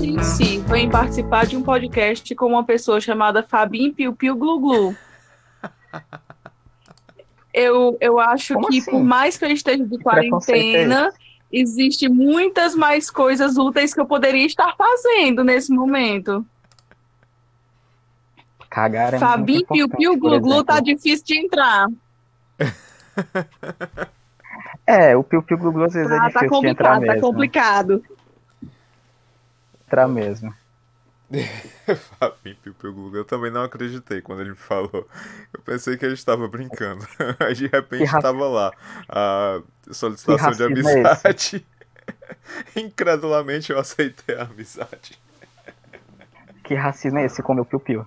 [0.00, 4.60] em si vem participar de um podcast com uma pessoa chamada Fabim Piu Piu Glu
[4.60, 4.96] Glu.
[7.52, 8.90] Eu, eu acho Como que assim?
[8.90, 11.12] por mais que eu esteja de quarentena,
[11.50, 16.44] existe muitas mais coisas úteis que eu poderia estar fazendo nesse momento.
[18.68, 21.86] Cagar é Fabim Piu Piu Glu Glu tá difícil de entrar.
[24.86, 27.06] É, o Piu Piu Glu Glu às vezes é Tá, tá difícil de entrar complicado,
[27.06, 27.20] tá mesmo.
[27.26, 28.04] complicado.
[29.86, 30.52] Entrar mesmo.
[32.18, 35.08] Fabinho Piu Glu, Eu também não acreditei quando ele me falou.
[35.52, 37.06] Eu pensei que ele estava brincando.
[37.40, 38.72] Aí de repente estava lá
[39.08, 41.66] a solicitação de é amizade.
[42.76, 45.18] Incredulamente eu aceitei a amizade.
[46.62, 48.06] Que racismo é esse com o meu Piu Piu?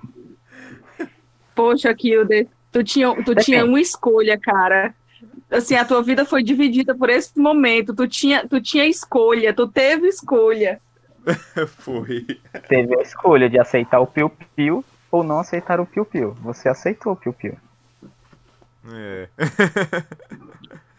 [1.54, 3.46] Poxa, Kilder, tu tinha, tu Depende.
[3.46, 4.94] tinha uma escolha, cara.
[5.52, 7.94] Assim, a tua vida foi dividida por esse momento.
[7.94, 10.80] Tu tinha, tu tinha escolha, tu teve escolha.
[11.80, 12.26] Foi.
[12.68, 16.34] Teve a escolha de aceitar o Piu Piu ou não aceitar o Piu Piu.
[16.42, 17.58] Você aceitou o Piu Piu.
[18.92, 19.30] É.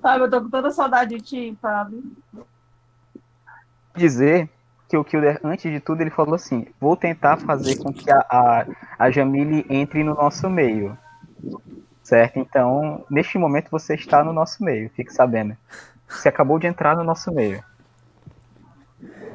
[0.00, 2.02] Fábio, eu tô com toda saudade de ti, Fábio.
[3.96, 4.48] Dizer
[4.88, 8.18] que o Kilder, antes de tudo, ele falou assim: vou tentar fazer com que a,
[8.30, 8.66] a,
[8.98, 10.96] a Jamile entre no nosso meio.
[12.02, 12.38] Certo?
[12.38, 15.56] Então, neste momento você está no nosso meio, fique sabendo.
[16.06, 17.64] Você acabou de entrar no nosso meio.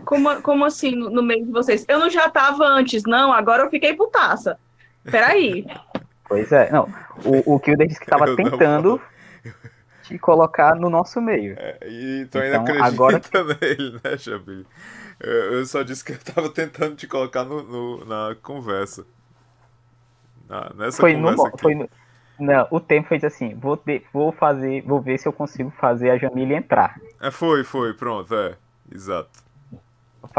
[0.05, 1.85] Como, como assim, no, no meio de vocês?
[1.87, 4.57] Eu não já tava antes, não, agora eu fiquei putaça.
[5.03, 5.65] Peraí.
[6.27, 6.71] Pois é.
[6.71, 6.87] Não,
[7.25, 9.01] o, o Kilder disse que estava tentando
[10.03, 11.55] te colocar no nosso meio.
[11.57, 13.21] É, E tu ainda Então, acredita agora-
[13.61, 14.65] nele, né, Jamil?
[15.19, 19.05] Eu, eu só disse que eu tava tentando te colocar no, no- na conversa.
[20.47, 21.61] Na- nessa Foi no, conversa mo- aqui.
[21.61, 21.89] foi no-
[22.39, 26.09] Não, o tempo fez assim: vou, de- vou fazer, vou ver se eu consigo fazer
[26.11, 26.99] a Jamile entrar.
[27.19, 28.55] É, foi, foi, pronto, é.
[28.93, 29.29] Exato.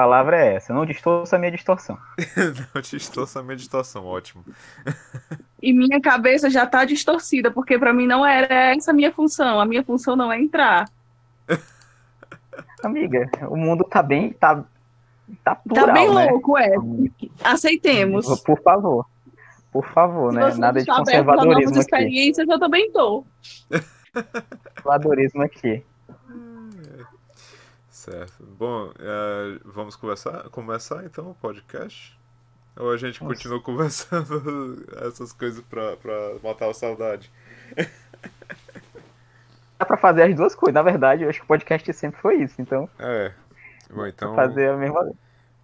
[0.01, 0.73] A palavra é essa.
[0.73, 1.99] Não distorça a minha distorção.
[2.75, 4.43] Não distorça a minha distorção, ótimo.
[5.63, 9.61] E minha cabeça já tá distorcida, porque pra mim não era essa a minha função.
[9.61, 10.89] A minha função não é entrar.
[12.83, 14.33] Amiga, o mundo tá bem.
[14.33, 14.65] Tá,
[15.45, 16.31] tá plural, tá bem né?
[16.31, 16.75] louco, é.
[17.45, 18.41] Aceitemos.
[18.41, 19.07] Por favor.
[19.71, 20.55] Por favor, Se né?
[20.55, 21.79] Nada de a novas conservadorismo aqui.
[21.81, 23.23] experiências, eu também tô.
[24.77, 25.85] Conservadorismo aqui.
[28.01, 28.43] Certo.
[28.59, 32.19] Bom, é, vamos conversar, começar então o podcast?
[32.79, 33.35] Ou a gente Nossa.
[33.35, 37.31] continua conversando essas coisas pra, pra matar a saudade?
[39.79, 40.75] Dá pra fazer as duas coisas.
[40.75, 42.61] Na verdade, eu acho que o podcast sempre foi isso.
[42.61, 43.33] Então, É.
[43.91, 44.35] Bom, então.
[44.35, 45.01] fazer a mesma.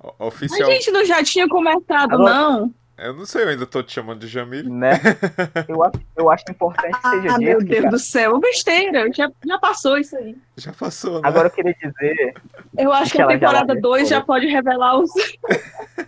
[0.03, 0.71] o- A Oficial.
[0.71, 2.75] gente não já tinha começado, Agora- não?
[2.99, 4.65] Eu não sei, eu ainda tô te chamando de Jamil.
[4.71, 4.93] Né?
[5.69, 7.67] Eu acho, eu acho importante que seja Ah, meu dito.
[7.67, 9.13] que, Deus cara, do céu, besteira.
[9.13, 10.35] Já, já passou isso aí.
[10.57, 11.29] Já passou, né?
[11.29, 12.35] Agora eu queria dizer.
[12.79, 14.41] Eu acho que a Aquela já temporada lá 2 já depois.
[14.41, 15.11] pode revelar os.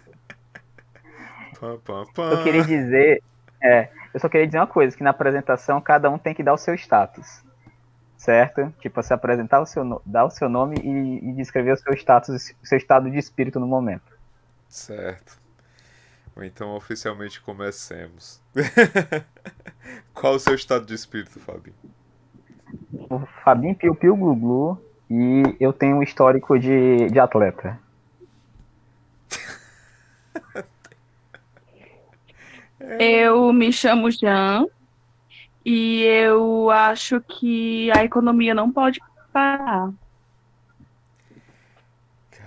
[1.60, 3.22] Eu queria dizer.
[3.60, 6.54] É, eu só queria dizer uma coisa: que na apresentação cada um tem que dar
[6.54, 7.42] o seu status.
[8.16, 8.72] Certo?
[8.80, 12.54] Tipo, se apresentar o seu, dar o seu nome e, e descrever o seu status,
[12.62, 14.16] o seu estado de espírito no momento.
[14.68, 15.38] Certo.
[16.38, 18.40] Ou então oficialmente comecemos.
[20.14, 21.74] Qual o seu estado de espírito, Fabinho?
[23.10, 27.76] O Fabinho Piu Piu Glu Glu e eu tenho um histórico de, de atleta.
[33.00, 34.64] Eu me chamo Jean
[35.64, 39.00] e eu acho que a economia não pode
[39.32, 39.92] parar.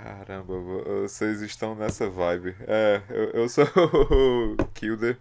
[0.04, 2.56] Caramba, vo- vocês estão nessa vibe.
[2.68, 3.66] É, eu, eu sou
[4.60, 5.18] o Kilder.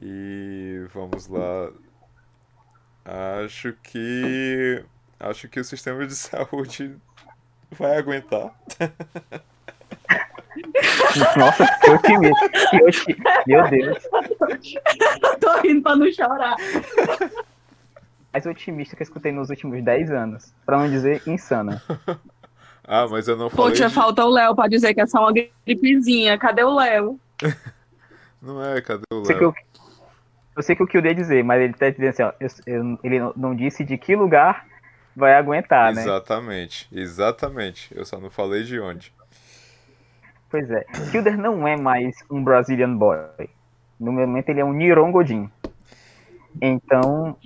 [0.00, 1.70] E vamos lá.
[3.44, 4.84] Acho que.
[5.20, 6.96] Acho que o sistema de saúde
[7.70, 8.52] vai aguentar.
[11.36, 12.48] Nossa, que otimista.
[12.48, 13.16] Que.
[13.46, 14.02] Meu Deus.
[15.40, 16.56] Tô rindo pra não chorar.
[18.32, 20.52] Mais otimista que eu escutei nos últimos 10 anos.
[20.66, 21.80] Pra não dizer insana.
[22.86, 23.72] Ah, mas eu não falei.
[23.72, 26.38] Poxa, de- falta o Léo pra dizer que é só uma gripezinha.
[26.38, 27.18] Cadê o Léo?
[28.42, 29.42] Não é, cadê o Léo?
[29.42, 29.54] eu,
[30.54, 32.32] eu sei que o que eu ia dizer, mas ele tá dizendo assim, ó.
[32.38, 34.66] eu- eu- ele não- não disse de que lugar
[35.16, 36.02] vai aguentar, né?
[36.02, 37.88] Exatamente, exatamente.
[37.96, 39.14] Eu só não falei de onde.
[40.50, 40.84] Pois é.
[41.10, 43.18] Kilder não é mais um Brazilian boy.
[43.98, 45.50] No momento ele é um Nirongodin.
[46.60, 47.36] Então,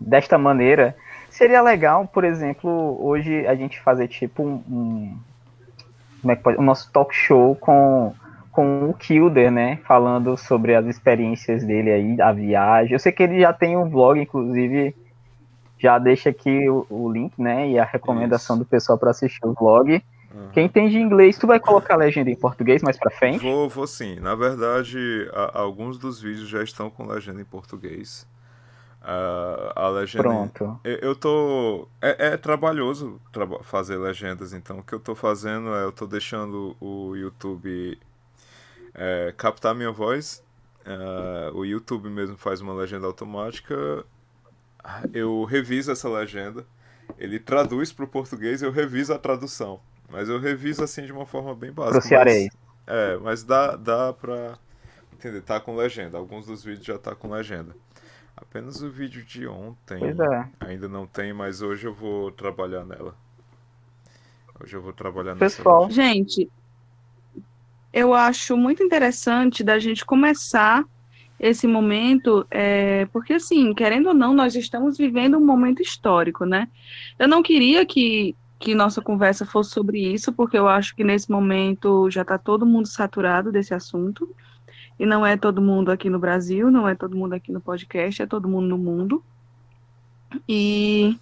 [0.00, 0.96] desta maneira,
[1.40, 4.62] seria legal, por exemplo, hoje a gente fazer tipo um.
[4.68, 5.18] um
[6.20, 6.58] como é que pode?
[6.58, 8.12] O nosso talk show com,
[8.52, 9.78] com o Kilder, né?
[9.86, 12.92] Falando sobre as experiências dele aí, a viagem.
[12.92, 14.94] Eu sei que ele já tem um vlog, inclusive.
[15.78, 17.70] Já deixa aqui o, o link, né?
[17.70, 19.94] E a recomendação do pessoal para assistir o vlog.
[19.94, 20.50] Aham.
[20.52, 23.38] Quem entende inglês, tu vai colocar a legenda em português mais pra frente?
[23.42, 24.20] Vou, vou sim.
[24.20, 28.26] Na verdade, a- alguns dos vídeos já estão com legenda em português.
[29.02, 30.22] Ah, a legenda.
[30.24, 30.80] Pronto.
[30.84, 31.88] Eu, eu tô.
[32.02, 36.06] É, é trabalhoso traba- fazer legendas, então o que eu tô fazendo é eu tô
[36.06, 37.98] deixando o YouTube
[38.94, 40.42] é, captar minha voz.
[40.84, 44.04] Ah, o YouTube mesmo faz uma legenda automática.
[45.12, 46.66] Eu reviso essa legenda.
[47.18, 49.80] Ele traduz para o português, eu reviso a tradução.
[50.08, 51.98] Mas eu reviso assim de uma forma bem básica.
[52.00, 52.26] Pro mas-
[52.86, 54.58] é, mas dá, dá pra
[55.12, 55.40] entender.
[55.42, 56.18] Tá com legenda.
[56.18, 57.74] Alguns dos vídeos já tá com legenda.
[58.40, 60.48] Apenas o vídeo de ontem Pois é.
[60.60, 63.14] ainda não tem, mas hoje eu vou trabalhar nela.
[64.62, 65.90] Hoje eu vou trabalhar nessa Pessoal.
[65.90, 66.50] Gente,
[67.92, 70.84] eu acho muito interessante da gente começar
[71.38, 76.68] esse momento, é, porque assim, querendo ou não, nós estamos vivendo um momento histórico, né?
[77.18, 81.30] Eu não queria que, que nossa conversa fosse sobre isso, porque eu acho que nesse
[81.30, 84.28] momento já está todo mundo saturado desse assunto.
[85.00, 88.20] E não é todo mundo aqui no Brasil, não é todo mundo aqui no podcast,
[88.20, 89.24] é todo mundo no mundo.
[90.46, 91.18] E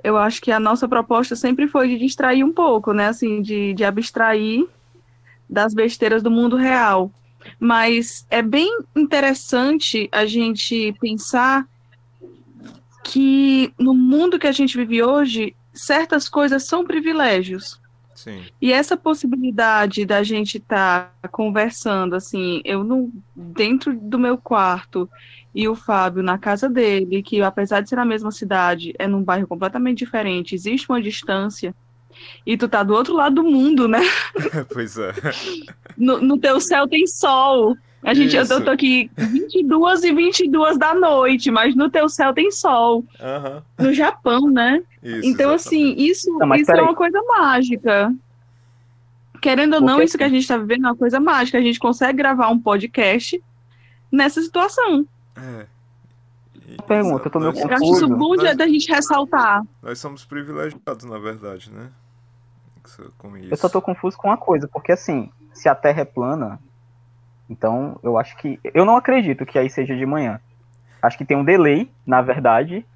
[0.00, 3.08] eu acho que a nossa proposta sempre foi de distrair um pouco, né?
[3.08, 4.64] Assim, de, de abstrair
[5.48, 7.10] das besteiras do mundo real.
[7.58, 11.66] Mas é bem interessante a gente pensar
[13.02, 17.79] que no mundo que a gente vive hoje, certas coisas são privilégios.
[18.20, 18.44] Sim.
[18.60, 25.08] E essa possibilidade da gente estar conversando, assim, eu no, dentro do meu quarto
[25.54, 29.24] e o Fábio na casa dele, que apesar de ser na mesma cidade, é num
[29.24, 31.74] bairro completamente diferente, existe uma distância,
[32.44, 34.02] e tu tá do outro lado do mundo, né?
[34.70, 35.14] pois é.
[35.96, 37.74] No, no teu céu tem sol.
[38.02, 38.52] A gente, eu, Isso.
[38.54, 43.04] eu tô aqui 22 e 22 da noite, mas no teu céu tem sol.
[43.20, 43.62] Aham.
[43.78, 44.82] No Japão, né?
[45.02, 46.10] Isso, Então, assim, exatamente.
[46.10, 48.14] isso, Não, isso é uma coisa mágica.
[49.42, 51.58] Querendo ou não, Porque isso que a gente está vivendo é uma coisa mágica.
[51.58, 53.42] A gente consegue gravar um podcast
[54.10, 55.06] nessa situação.
[55.36, 55.66] É.
[56.68, 58.16] E- Pergunta, eu tô meio nós- Eu acho isso Confuso.
[58.16, 59.62] bom de, Mas- da gente ressaltar.
[59.82, 61.88] Nós somos privilegiados, na verdade, né?
[63.18, 63.48] Com isso.
[63.50, 66.58] Eu só tô confuso com uma coisa, porque assim, se a Terra é plana,
[67.50, 68.60] então eu acho que.
[68.72, 70.40] Eu não acredito que aí seja de manhã.
[71.02, 72.86] Acho que tem um delay, na verdade.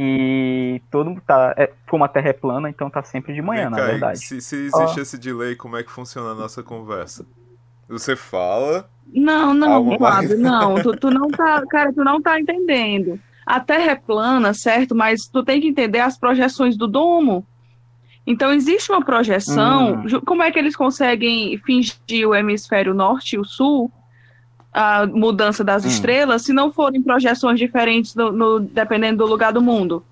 [0.00, 1.54] E todo mundo tá.
[1.56, 4.18] É, como a Terra é plana, então tá sempre de manhã, Vem na cá, verdade.
[4.20, 7.26] Se, se existe esse delay, como é que funciona a nossa conversa?
[7.88, 8.88] Você fala.
[9.12, 9.98] Não, não?
[9.98, 10.76] Fábio, não.
[10.82, 13.18] Tu, tu não tá, cara, tu não tá entendendo.
[13.44, 14.94] A Terra é plana, certo?
[14.94, 17.44] Mas tu tem que entender as projeções do domo.
[18.30, 20.02] Então, existe uma projeção.
[20.04, 20.20] Hum.
[20.26, 23.90] Como é que eles conseguem fingir o hemisfério norte e o sul?
[24.70, 25.88] A mudança das Hum.
[25.88, 30.04] estrelas, se não forem projeções diferentes no, no- dependendo do lugar do mundo.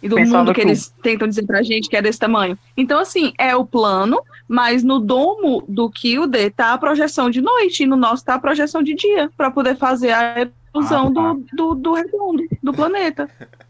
[0.00, 2.56] E do Pensava mundo que o- eles tentam dizer pra gente que é desse tamanho.
[2.76, 7.82] Então, assim, é o plano, mas no domo do Kilde tá a projeção de noite,
[7.82, 11.32] e no nosso tá a projeção de dia, para poder fazer a ilusão Ah, tá.
[11.32, 13.28] do, do, do redondo, do planeta.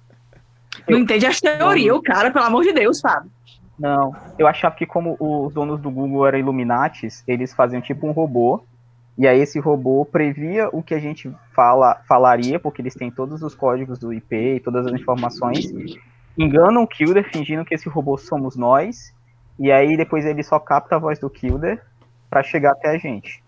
[0.89, 3.31] Não Eu- entende as teorias, o cara, pelo amor de Deus, Fábio.
[3.79, 8.13] Não, eu achava que como os donos do Google eram Illuminatis, eles faziam tipo um
[8.13, 8.63] robô,
[9.19, 13.43] e aí esse robô previa o que a gente fala, falaria, porque eles têm todos
[13.43, 15.73] os códigos do IP e todas as informações,
[16.39, 19.13] enganam o Kilder fingindo que esse robô somos nós,
[19.59, 21.83] e aí depois ele só capta a voz do Kilder
[22.31, 23.43] pra chegar até a gente,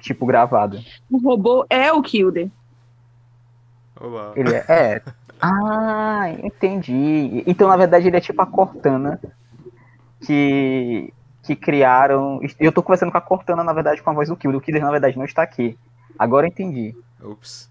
[0.00, 0.78] tipo gravado.
[1.10, 2.50] O robô é o Kilde.
[4.00, 4.32] Olá.
[4.36, 5.02] Ele é, é.
[5.40, 7.42] Ah, entendi.
[7.46, 9.20] Então, na verdade, ele é tipo a Cortana
[10.20, 11.12] que,
[11.42, 12.40] que criaram.
[12.58, 14.58] Eu tô conversando com a Cortana, na verdade, com a voz do Kilder.
[14.58, 15.78] O Kilder, na verdade, não está aqui.
[16.18, 16.94] Agora eu entendi.
[17.22, 17.68] Ups.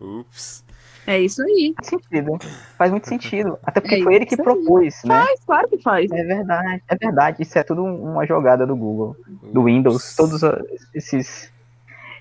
[0.00, 0.64] Ups.
[1.06, 1.72] É isso aí.
[1.76, 2.38] Faz sentido.
[2.76, 3.58] Faz muito sentido.
[3.62, 4.44] Até porque É foi ele que isso aí.
[4.44, 5.20] propôs, né?
[5.24, 6.10] Faz, claro que faz.
[6.10, 7.42] É verdade, é verdade.
[7.42, 9.16] Isso é tudo uma jogada do Google,
[9.52, 10.16] do Windows, Ups.
[10.16, 10.40] todos
[10.92, 11.52] esses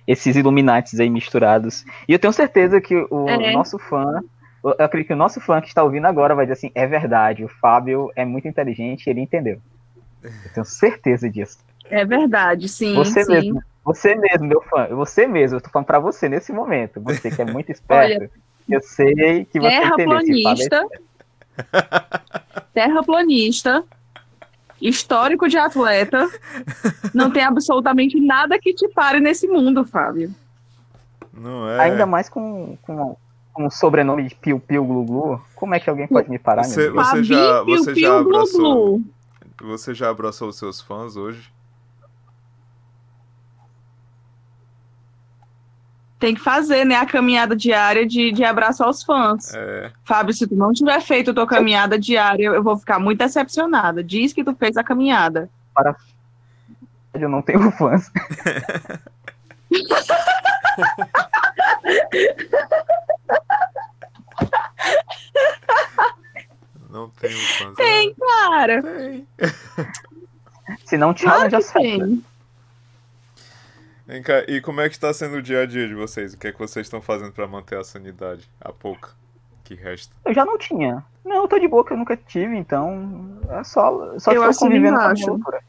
[0.08, 1.86] esses Illuminatis aí misturados.
[2.08, 3.52] E eu tenho certeza que o É.
[3.52, 4.22] nosso fã,
[4.64, 7.44] eu acredito que o nosso fã que está ouvindo agora vai dizer assim, é verdade,
[7.44, 9.60] o Fábio é muito inteligente, ele entendeu.
[10.24, 11.60] Eu tenho certeza disso.
[11.90, 12.96] É verdade, sim.
[12.96, 13.32] Você sim.
[13.32, 17.00] mesmo, você mesmo, meu fã, você mesmo, eu tô falando pra você nesse momento.
[17.02, 18.30] Você que é muito esperto.
[18.68, 19.68] eu sei que você entendeu.
[19.68, 20.88] É Terraplanista.
[22.74, 23.84] Terraplanista.
[24.82, 26.30] Histórico de atleta.
[27.14, 30.34] Não tem absolutamente nada que te pare nesse mundo, Fábio.
[31.34, 31.80] Não é.
[31.82, 33.18] Ainda mais com, com,
[33.54, 35.42] com o sobrenome de Piu Piu Glu Glu.
[35.56, 39.02] Como é que alguém pode me parar, Você- você já- você já abraçou?
[39.62, 41.50] Você já abraçou os seus fãs hoje?
[46.18, 49.54] Tem que fazer, né, a caminhada diária de, de abraço aos fãs.
[49.54, 53.20] É, Fábio, se tu não tiver feito a tua caminhada diária, eu vou ficar muito
[53.20, 54.04] decepcionada.
[54.04, 55.50] Diz que tu fez a caminhada.
[57.14, 58.12] Eu não tenho fãs.
[66.90, 67.76] não um fãs.
[67.76, 68.82] Tem, cara.
[68.82, 69.28] Tem.
[70.86, 72.35] Se não, Claro challenge que acerta.
[74.08, 76.34] Vem cá, e como é que tá sendo o dia a dia de vocês?
[76.34, 78.50] O que é que vocês estão fazendo pra manter a sanidade?
[78.62, 79.10] A pouca
[79.64, 80.16] que resta.
[80.24, 81.04] Eu já não tinha.
[81.26, 83.40] Não, eu tô de boa, que eu nunca tive, então.
[83.50, 85.64] É só, só Eu estou convivendo com a minha loucura.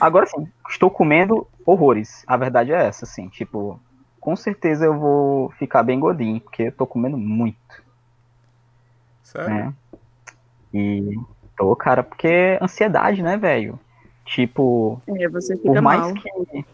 [0.00, 2.24] Agora sim, estou comendo horrores.
[2.26, 3.28] A verdade é essa, assim.
[3.28, 3.80] Tipo,
[4.20, 7.82] com certeza eu vou ficar bem gordinho, porque eu tô comendo muito,
[9.22, 9.48] Sério?
[9.48, 9.74] né?
[10.74, 11.16] E
[11.56, 13.78] tô, cara, porque é ansiedade, né, velho?
[14.24, 16.14] Tipo, É, você por fica mais mal.
[16.14, 16.64] que.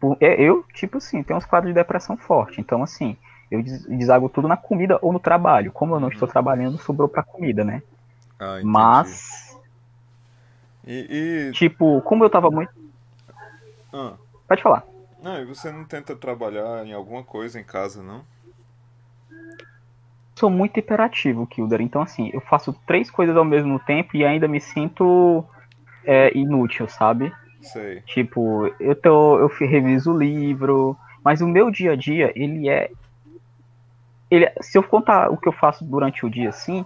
[0.00, 2.60] por- é, eu, tipo assim, tenho uns quadros de depressão forte.
[2.60, 3.16] Então, assim,
[3.50, 5.72] eu des- desago tudo na comida ou no trabalho.
[5.72, 7.82] Como eu não estou trabalhando, sobrou pra comida, né?
[8.38, 8.60] Ah.
[8.62, 9.58] Mas,
[10.86, 11.48] E.
[11.48, 12.70] e- tipo, como eu tava muito.
[13.92, 14.14] ah,
[14.46, 14.84] Pode falar.
[15.20, 18.22] não, e você não tenta trabalhar em alguma coisa em casa, não?
[20.38, 21.80] Sou muito hiperativo, Kilder.
[21.80, 25.42] Então, assim, eu faço três coisas ao mesmo tempo e ainda me sinto
[26.06, 27.32] é, inútil, sabe?
[27.60, 28.00] Sei.
[28.02, 32.90] Tipo, eu tô, eu reviso o livro, mas o meu dia a dia, ele é,
[34.30, 36.84] ele, se eu contar o que eu faço durante o dia, assim,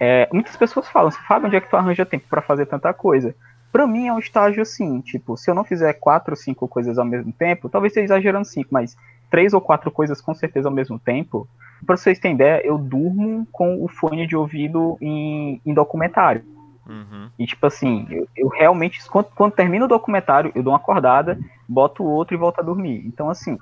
[0.00, 2.92] é, muitas pessoas falam, assim, Fábio, onde é que tu arranja tempo pra fazer tanta
[2.92, 3.34] coisa?
[3.72, 6.98] Pra mim é um estágio assim, tipo, se eu não fizer quatro ou cinco coisas
[6.98, 8.96] ao mesmo tempo, talvez esteja exagerando cinco, mas
[9.30, 11.48] três ou quatro coisas com certeza ao mesmo tempo,
[11.84, 16.44] pra vocês terem ideia, eu durmo com o fone de ouvido em, em documentário.
[16.88, 17.30] Uhum.
[17.38, 21.38] E tipo assim, eu, eu realmente, quando, quando termina o documentário, eu dou uma acordada,
[21.68, 23.02] boto o outro e volto a dormir.
[23.06, 23.58] Então, assim,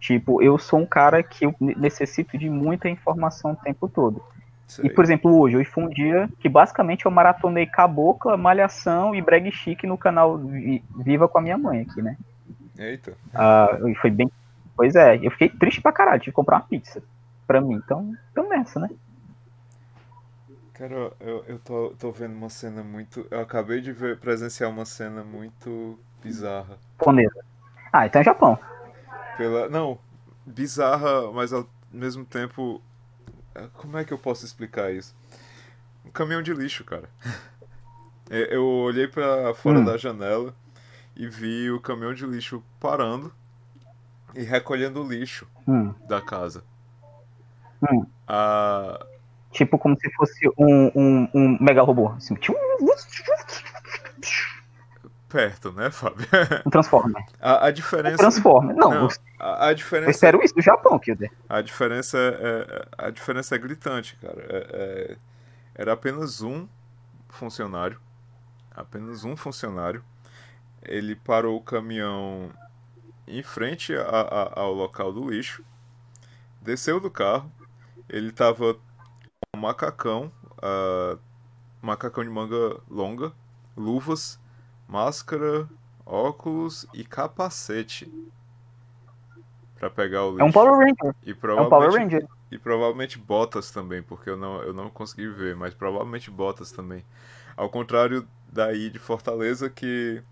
[0.00, 4.22] tipo, eu sou um cara que eu ne- necessito de muita informação o tempo todo.
[4.66, 4.86] Sei.
[4.86, 9.22] E, por exemplo, hoje, hoje foi um dia que basicamente eu maratonei Cabocla, Malhação e
[9.22, 12.16] Breg Chic no canal Vi- Viva com a minha mãe aqui, né?
[12.78, 13.12] Eita.
[13.34, 14.30] Ah, foi bem.
[14.76, 17.02] Pois é, eu fiquei triste pra caralho, tive que comprar uma pizza
[17.46, 17.74] pra mim.
[17.76, 18.90] Então, então nessa, né?
[20.76, 23.26] Cara, eu, eu tô, tô vendo uma cena muito.
[23.30, 26.78] Eu acabei de ver, presenciar uma cena muito bizarra.
[26.98, 27.44] Japonesa.
[27.92, 28.58] Ah, então é Japão.
[29.38, 29.68] Pela.
[29.70, 29.98] Não,
[30.44, 32.82] bizarra, mas ao mesmo tempo.
[33.54, 35.14] eh, Como é que eu posso explicar isso?
[36.04, 37.08] Um caminhão de lixo, cara.
[38.28, 39.84] É, Eu olhei pra fora Hum.
[39.84, 40.52] da janela
[41.14, 43.32] e vi o caminhão de lixo parando
[44.34, 45.94] e recolhendo o lixo Hum.
[46.08, 46.64] da casa.
[47.82, 48.04] Hum.
[48.26, 49.06] Ah,
[49.56, 52.08] Tipo como se fosse um, um, um mega robô.
[52.10, 52.52] Assim, tchum,
[55.28, 56.26] perto, né, Fábio?
[56.66, 57.24] um Transformer.
[57.40, 58.16] A, a Um diferença.
[58.18, 58.76] Transformer.
[58.76, 59.08] Não, Não, eu,
[59.38, 60.10] a, a eu diferença.
[60.10, 61.30] espero isso do Japão, Kilder.
[61.48, 64.40] A diferença é, a diferença é gritante, cara.
[64.48, 65.16] É- é-
[65.74, 66.66] era apenas um
[67.28, 68.00] funcionário.
[68.74, 70.02] Apenas um funcionário.
[70.82, 72.50] Ele parou o caminhão
[73.26, 75.62] em frente a- a- ao local do lixo.
[76.62, 77.50] Desceu do carro.
[78.08, 78.85] Ele tava com um
[79.56, 80.30] macacão.
[80.62, 81.18] ah,
[81.82, 83.32] macacão de manga longa.
[83.76, 84.40] Luvas.
[84.88, 85.68] Máscara.
[86.04, 88.12] Óculos e capacete.
[89.78, 90.42] Pra pegar o lixo.
[90.42, 91.14] É um Power Ranger.
[91.24, 92.28] E É um provavelmente, Power Ranger.
[92.50, 97.04] e provavelmente botas também, porque eu não, eu não consegui ver, mas provavelmente botas também.
[97.56, 100.22] Ao contrário daí de Fortaleza, que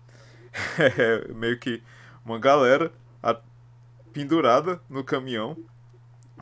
[0.97, 1.83] é meio que
[2.23, 2.91] uma galera
[4.13, 5.57] pendurada no caminhão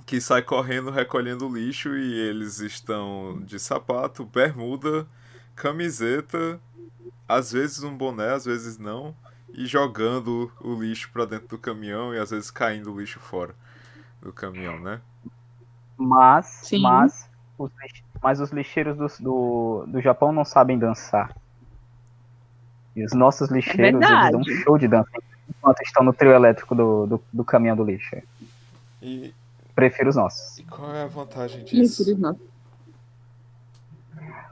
[0.06, 5.08] que sai correndo recolhendo lixo e eles estão de sapato, bermuda,
[5.56, 6.60] camiseta,
[7.28, 9.16] às vezes um boné, às vezes não,
[9.54, 13.56] e jogando o lixo pra dentro do caminhão e às vezes caindo o lixo fora
[14.22, 15.00] do caminhão, né?
[15.98, 16.82] Mas, Sim.
[16.82, 17.72] mas, os,
[18.22, 21.36] mas os lixeiros do, do, do Japão não sabem dançar.
[22.96, 25.10] E os nossos lixeiros, eles dão um show de dança
[25.50, 28.16] enquanto estão no trio elétrico do, do, do caminhão do lixo.
[29.02, 29.34] E,
[29.76, 30.60] Prefiro os nossos.
[30.60, 32.18] e qual é a vantagem Isso, disso?
[32.18, 32.38] não.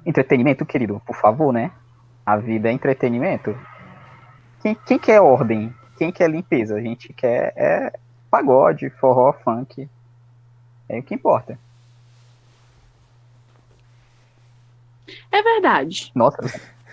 [0.05, 1.71] Entretenimento, querido, por favor, né?
[2.25, 3.55] A vida é entretenimento.
[4.61, 5.73] Quem, quem quer ordem?
[5.97, 6.75] Quem quer limpeza?
[6.75, 7.93] A gente quer é
[8.29, 9.87] pagode, forró, funk.
[10.89, 11.57] É o que importa.
[15.31, 16.11] É verdade.
[16.15, 16.37] Nossa,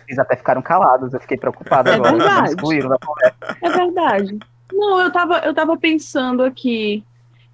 [0.06, 2.12] eles até ficaram calados, eu fiquei preocupado É agora.
[2.16, 2.48] Verdade.
[2.50, 3.56] excluíram da conversa.
[3.62, 4.38] É verdade.
[4.72, 7.04] Não, eu tava, eu tava pensando aqui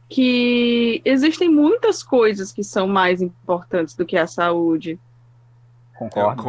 [0.08, 4.99] que existem muitas coisas que são mais importantes do que a saúde.
[5.99, 6.42] Concordo.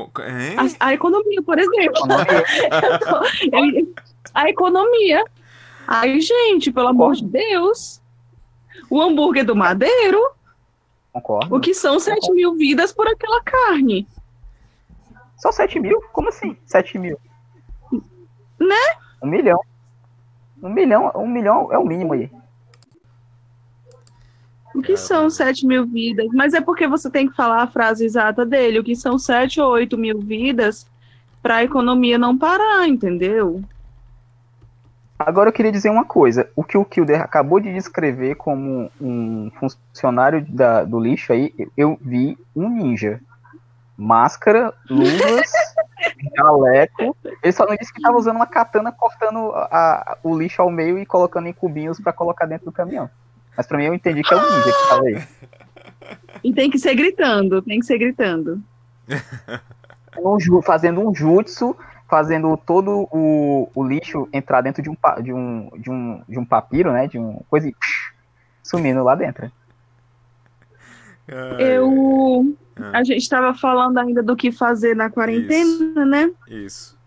[0.80, 2.02] A, a economia, por exemplo.
[2.08, 3.94] Tô- eu-
[4.34, 5.24] a economia.
[5.88, 8.02] Ai, gente, pelo amor de Deus.
[8.90, 10.20] O hambúrguer do Madeiro.
[11.14, 11.56] Concordo.
[11.56, 14.08] O que são 7 mil vidas por aquela carne?
[15.38, 16.02] Só 7 mil?
[16.12, 16.58] Como assim?
[16.66, 17.18] 7 mil?
[18.60, 18.76] Né?
[19.22, 19.60] Um milhão.
[20.62, 22.30] Um milhão, um milhão é o mínimo aí.
[24.76, 26.28] O que são 7 mil vidas?
[26.34, 28.80] Mas é porque você tem que falar a frase exata dele.
[28.80, 30.86] O que são 7 ou 8 mil vidas
[31.42, 33.64] para a economia não parar, entendeu?
[35.18, 36.50] Agora eu queria dizer uma coisa.
[36.58, 41.98] O que o Kilder acabou de descrever como um funcionário da, do lixo aí, eu
[42.02, 43.22] vi um ninja.
[43.98, 45.52] Máscara, luvas,
[46.36, 47.16] jaleco.
[47.42, 50.70] Ele só não disse que estava usando uma katana cortando a, a, o lixo ao
[50.70, 53.10] meio e colocando em cubinhos para colocar dentro do caminhão.
[53.56, 55.24] Mas pra mim eu entendi que é um ninja que tava aí.
[56.44, 58.62] E tem que ser gritando, tem que ser gritando.
[60.18, 61.76] Um, fazendo um jutsu,
[62.10, 66.46] fazendo todo o, o lixo entrar dentro de um, de, um, de, um, de um
[66.46, 67.06] papiro, né?
[67.06, 67.76] De um coisa e
[68.64, 69.52] sumindo lá dentro.
[71.60, 72.56] Eu.
[72.94, 76.06] A gente estava falando ainda do que fazer na quarentena, Isso.
[76.06, 76.32] né?
[76.48, 76.98] Isso.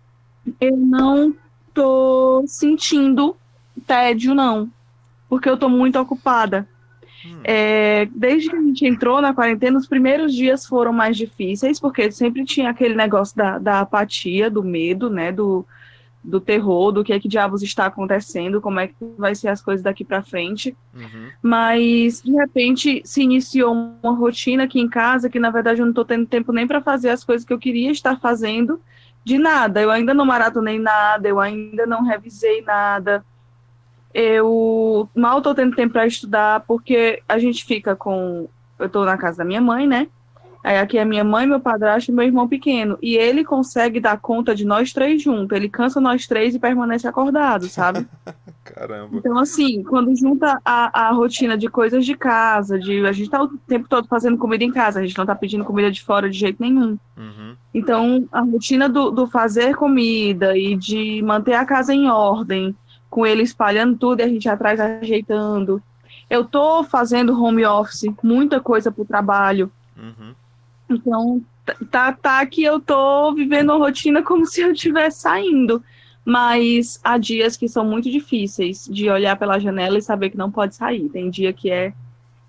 [0.61, 1.35] Eu não
[1.73, 3.35] tô sentindo
[3.87, 4.71] tédio, não
[5.29, 6.69] porque eu estou muito ocupada.
[7.25, 7.41] Hum.
[7.45, 12.11] É, desde que a gente entrou na quarentena, os primeiros dias foram mais difíceis, porque
[12.11, 15.67] sempre tinha aquele negócio da, da apatia, do medo, né, do,
[16.23, 19.61] do terror, do que é que diabos está acontecendo, como é que vai ser as
[19.61, 20.77] coisas daqui para frente.
[20.95, 21.31] Uhum.
[21.43, 25.93] Mas de repente se iniciou uma rotina aqui em casa que na verdade eu não
[25.93, 28.81] estou tendo tempo nem para fazer as coisas que eu queria estar fazendo
[29.25, 29.81] de nada.
[29.81, 33.25] Eu ainda não maratonei nada, eu ainda não revisei nada
[34.13, 38.49] eu mal tô tendo tempo para estudar, porque a gente fica com.
[38.79, 40.09] Eu tô na casa da minha mãe, né?
[40.63, 42.99] Aí aqui é minha mãe, meu padrasto e meu irmão pequeno.
[43.01, 45.57] E ele consegue dar conta de nós três juntos.
[45.57, 48.07] Ele cansa nós três e permanece acordado, sabe?
[48.65, 49.17] Caramba.
[49.17, 53.43] Então, assim, quando junta a, a rotina de coisas de casa, de a gente tá
[53.43, 56.29] o tempo todo fazendo comida em casa, a gente não tá pedindo comida de fora
[56.29, 56.99] de jeito nenhum.
[57.17, 57.57] Uhum.
[57.73, 62.77] Então, a rotina do, do fazer comida e de manter a casa em ordem
[63.09, 65.83] com ele espalhando tudo e a gente atrás ajeitando.
[66.29, 69.73] Eu tô fazendo home office, muita coisa pro trabalho.
[69.97, 70.35] Uhum.
[70.91, 71.45] Então,
[71.91, 75.83] tá, tá que eu tô vivendo a rotina como se eu estivesse saindo.
[76.25, 80.51] Mas há dias que são muito difíceis de olhar pela janela e saber que não
[80.51, 81.09] pode sair.
[81.09, 81.95] Tem dia que é,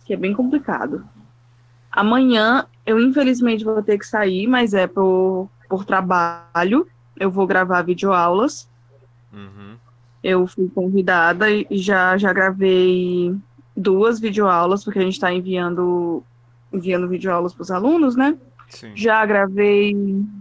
[0.06, 1.08] que é bem complicado.
[1.89, 6.86] Amanhã eu infelizmente vou ter que sair, mas é por, por trabalho.
[7.17, 8.69] Eu vou gravar videoaulas.
[9.32, 9.68] Uhum
[10.23, 13.36] eu fui convidada e já, já gravei
[13.75, 16.23] duas videoaulas, porque a gente está enviando,
[16.71, 18.38] enviando videoaulas para os alunos, né?
[18.69, 18.91] Sim.
[18.95, 19.95] Já gravei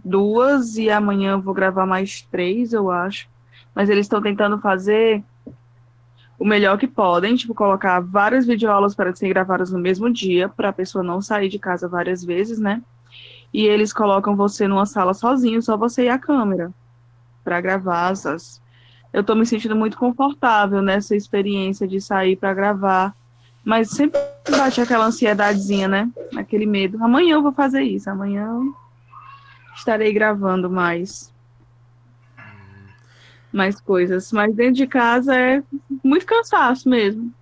[0.04, 3.28] duas e amanhã vou gravar mais três, eu acho.
[3.74, 5.22] Mas eles estão tentando fazer
[6.38, 10.68] o melhor que podem, tipo, colocar várias videoaulas para serem gravadas no mesmo dia, para
[10.68, 12.82] a pessoa não sair de casa várias vezes, né?
[13.52, 16.72] E eles colocam você numa sala sozinho, só você e a câmera,
[17.42, 18.60] para gravar as,
[19.12, 23.14] eu estou me sentindo muito confortável nessa experiência de sair para gravar.
[23.64, 24.18] Mas sempre
[24.50, 26.10] bate aquela ansiedadezinha, né?
[26.36, 27.02] Aquele medo.
[27.02, 28.08] Amanhã eu vou fazer isso.
[28.08, 28.74] Amanhã eu
[29.74, 31.32] estarei gravando mais.
[33.52, 34.30] Mais coisas.
[34.32, 35.62] Mas dentro de casa é
[36.02, 37.32] muito cansaço mesmo.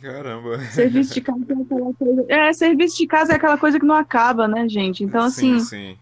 [0.00, 0.58] Caramba.
[0.66, 2.24] Serviço de casa é aquela coisa.
[2.28, 5.04] É, serviço de casa é aquela coisa que não acaba, né, gente?
[5.04, 5.60] Então, sim, assim.
[5.60, 5.98] Sim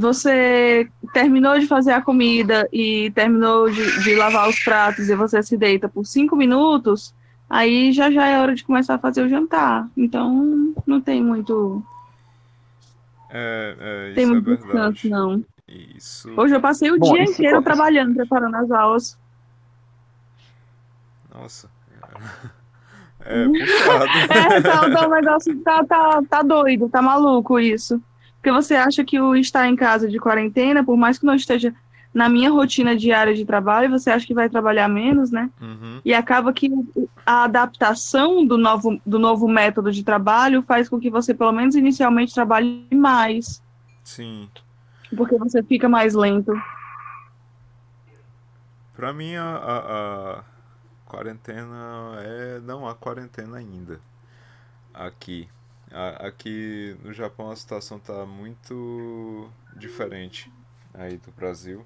[0.00, 5.42] você terminou de fazer a comida e terminou de, de, lavar os pratos e você
[5.42, 7.14] se deita por cinco minutos,
[7.48, 9.88] aí já já é hora de começar a fazer o jantar.
[9.96, 11.82] Então não tem muito.
[13.30, 15.44] É, é, tem muito é descanso, não.
[15.68, 16.32] Isso.
[16.36, 17.64] Hoje eu passei o Bom, dia inteiro pode...
[17.64, 19.18] trabalhando, preparando as aulas.
[21.32, 21.70] Nossa.
[23.22, 24.04] É, puxado.
[24.32, 28.02] é, tá, tá, o negócio tá, tá, tá doido, tá maluco isso.
[28.40, 31.74] Porque você acha que o estar em casa de quarentena, por mais que não esteja
[32.12, 35.50] na minha rotina diária de trabalho, você acha que vai trabalhar menos, né?
[35.60, 36.00] Uhum.
[36.02, 36.70] E acaba que
[37.24, 41.74] a adaptação do novo, do novo método de trabalho faz com que você, pelo menos
[41.74, 43.62] inicialmente, trabalhe mais.
[44.02, 44.48] Sim.
[45.14, 46.52] Porque você fica mais lento.
[48.96, 50.44] Para mim, a, a, a,
[51.06, 52.60] quarentena é.
[52.60, 54.00] Não há quarentena ainda.
[54.92, 55.46] Aqui.
[56.18, 60.52] Aqui no Japão a situação está muito diferente
[60.94, 61.84] aí do Brasil.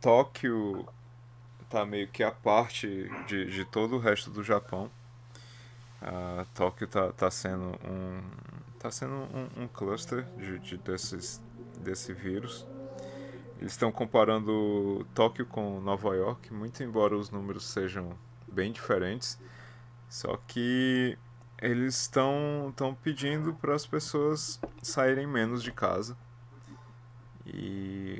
[0.00, 0.86] Tóquio
[1.62, 4.90] está meio que a parte de, de todo o resto do Japão.
[6.54, 8.20] Tóquio está tá sendo um
[8.78, 11.42] tá sendo um, um cluster de, de desses,
[11.80, 12.66] desse vírus
[13.58, 18.10] eles estão comparando Tóquio com Nova York, muito embora os números sejam
[18.46, 19.38] bem diferentes.
[20.08, 21.18] Só que
[21.60, 26.16] eles estão estão pedindo para as pessoas saírem menos de casa.
[27.46, 28.18] E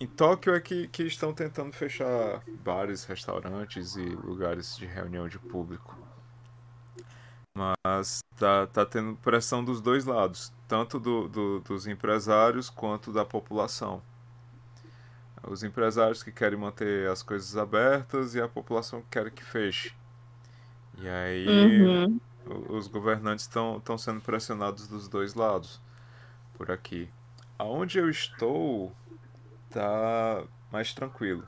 [0.00, 5.38] em Tóquio é que, que estão tentando fechar bares, restaurantes e lugares de reunião de
[5.38, 5.96] público.
[7.56, 13.24] Mas tá, tá tendo pressão dos dois lados, tanto do, do, dos empresários quanto da
[13.24, 14.02] população.
[15.46, 19.94] Os empresários que querem manter as coisas abertas e a população que quer que feche.
[20.98, 22.20] E aí Uhum.
[22.68, 25.80] Os governantes estão sendo pressionados dos dois lados
[26.54, 27.08] por aqui.
[27.58, 28.92] Aonde eu estou
[29.70, 31.46] tá mais tranquilo.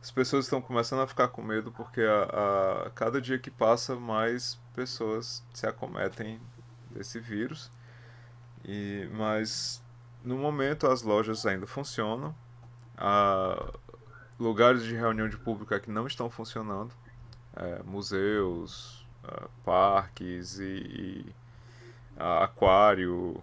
[0.00, 3.94] As pessoas estão começando a ficar com medo porque a, a cada dia que passa
[3.94, 6.40] mais pessoas se acometem
[6.90, 7.70] desse vírus.
[8.64, 9.82] E mas
[10.24, 12.34] no momento as lojas ainda funcionam.
[12.96, 13.72] Há
[14.38, 16.92] lugares de reunião de público que não estão funcionando.
[17.54, 21.34] É, museus, uh, parques e, e
[22.16, 23.42] uh, aquário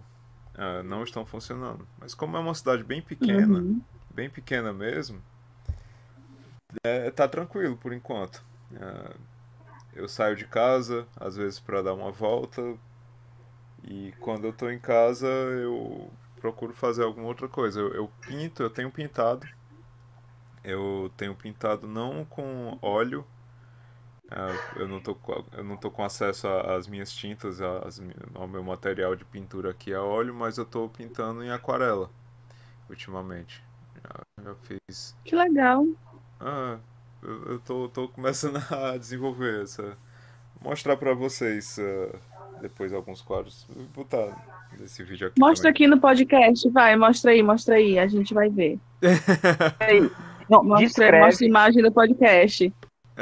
[0.56, 1.86] uh, não estão funcionando.
[1.98, 3.82] Mas como é uma cidade bem pequena, Uhum.
[4.10, 5.22] bem pequena mesmo,
[6.84, 8.42] é, tá tranquilo por enquanto.
[9.92, 12.76] Eu saio de casa às vezes para dar uma volta
[13.84, 17.80] e quando eu tô em casa eu procuro fazer alguma outra coisa.
[17.80, 19.46] Eu, eu pinto, eu tenho pintado.
[20.62, 23.26] Eu tenho pintado não com óleo
[24.76, 28.00] eu não tô com, eu não tô com acesso às minhas tintas, às
[28.34, 32.10] ao meu material de pintura aqui a óleo, mas eu tô pintando em aquarela
[32.88, 33.62] ultimamente.
[34.42, 35.16] Já, fiz.
[35.24, 35.86] Que legal.
[36.38, 36.78] Ah,
[37.22, 39.96] eu, eu tô, tô começando a desenvolver essa.
[40.62, 42.18] Mostrar pra vocês ah,
[42.60, 43.66] depois alguns quadros.
[43.68, 45.40] Vou botar nesse vídeo aqui.
[45.40, 45.86] Mostra também.
[45.86, 48.78] aqui no podcast, vai, mostra aí, mostra aí, a gente vai ver.
[50.48, 52.72] Não, Mostra, mostra a imagem do podcast.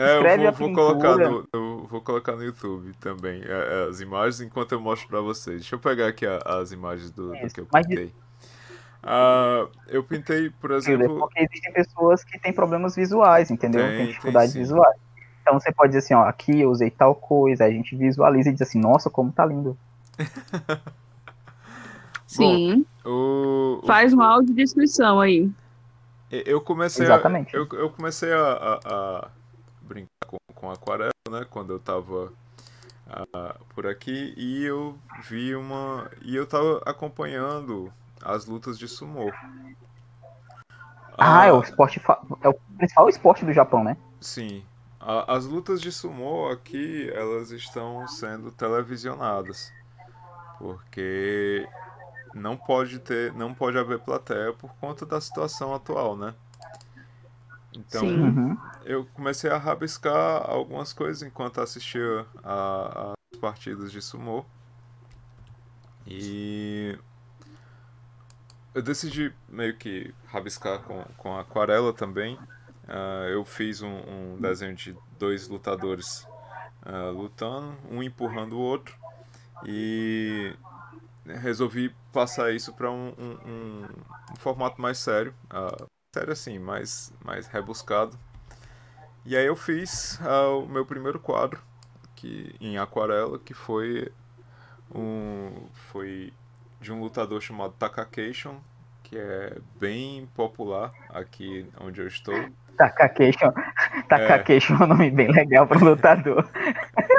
[0.01, 3.47] É, eu vou, a vou colocar no, eu vou colocar no YouTube também é,
[3.87, 5.57] é, as imagens enquanto eu mostro pra vocês.
[5.61, 8.13] Deixa eu pegar aqui a- as imagens do, do que eu mas- pintei.
[9.03, 11.19] Ah, eu pintei, por exemplo.
[11.19, 13.81] porque existem pessoas que têm problemas visuais, entendeu?
[13.83, 14.59] Tem, Tem, tem dificuldades sim.
[14.61, 14.97] visuais.
[15.43, 18.51] Então você pode dizer assim, ó, aqui eu usei tal coisa, aí a gente visualiza
[18.51, 19.77] e diz assim, nossa, como tá lindo.
[22.27, 25.51] Sim, O, o- faz uma audiodescrição aí.
[26.31, 27.57] eu comecei Exatamente.
[27.57, 29.29] A, eu, eu comecei a, a- a
[29.89, 31.47] brincar com, com aquarela, né?
[31.51, 32.33] Quando eu tava
[33.09, 36.11] ah, por aqui e eu vi uma.
[36.23, 39.33] E eu tava acompanhando as lutas de sumô.
[41.17, 42.01] Ah, é o esporte,
[42.43, 43.97] é o principal esporte do Japão, né?
[44.21, 44.65] Sim.
[45.01, 49.73] A- as lutas de sumô aqui, elas estão sendo televisionadas.
[50.59, 51.67] Porque
[52.35, 56.35] não pode ter, não pode haver plateia por conta da situação atual, né?
[57.79, 58.15] Então, Sim.
[58.21, 58.57] Uhum.
[58.85, 64.45] eu comecei a rabiscar algumas coisas enquanto assistia a- as partidas de sumô.
[66.07, 66.99] E
[68.75, 72.39] eu decidi meio que rabiscar com, com aquarela também.
[72.87, 73.89] Ah, eu fiz um,
[74.37, 76.27] um desenho de dois lutadores
[76.83, 78.97] ah, lutando, um empurrando o outro.
[79.67, 80.55] E
[81.27, 83.89] resolvi passar isso para um, um- um-
[84.33, 85.35] um formato mais sério.
[85.51, 85.87] ah,
[86.19, 88.19] sério assim, mais, mais rebuscado.
[89.25, 91.61] E aí eu fiz ah, o meu primeiro quadro
[92.17, 94.11] que, em aquarela, que foi
[94.93, 96.33] um foi
[96.81, 98.57] de um lutador chamado Takakation,
[99.03, 102.35] que é bem popular aqui onde eu estou.
[102.77, 103.53] Takakation.
[104.09, 106.49] Takakation é um nome bem legal pro lutador.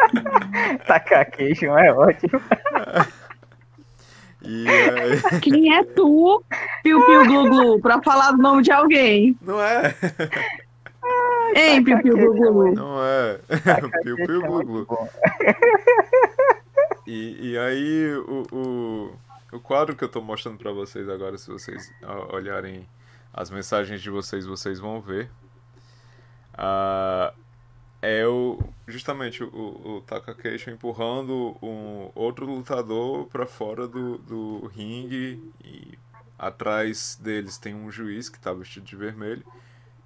[0.87, 2.41] Takakation é ótimo.
[4.41, 6.43] E aí, Quem é tu,
[6.83, 9.37] Piu Piu Glu Glu, pra falar do nome de alguém?
[9.41, 9.95] não é,
[11.55, 12.73] Hein, Piu Piu Glu Glu?
[12.73, 13.39] não é,
[14.03, 15.09] piu piu glu glu.
[17.07, 19.11] E, e aí o, o,
[19.53, 21.91] o quadro que eu tô mostrando pra vocês agora, se vocês
[22.31, 22.87] olharem
[23.33, 25.29] as mensagens de vocês, vocês vão ver.
[26.53, 27.33] Ah,
[28.01, 35.41] é o, justamente o, o Takakation empurrando um outro lutador pra fora do, do ringue
[35.63, 35.97] e
[36.39, 39.43] atrás deles tem um juiz que tá vestido de vermelho.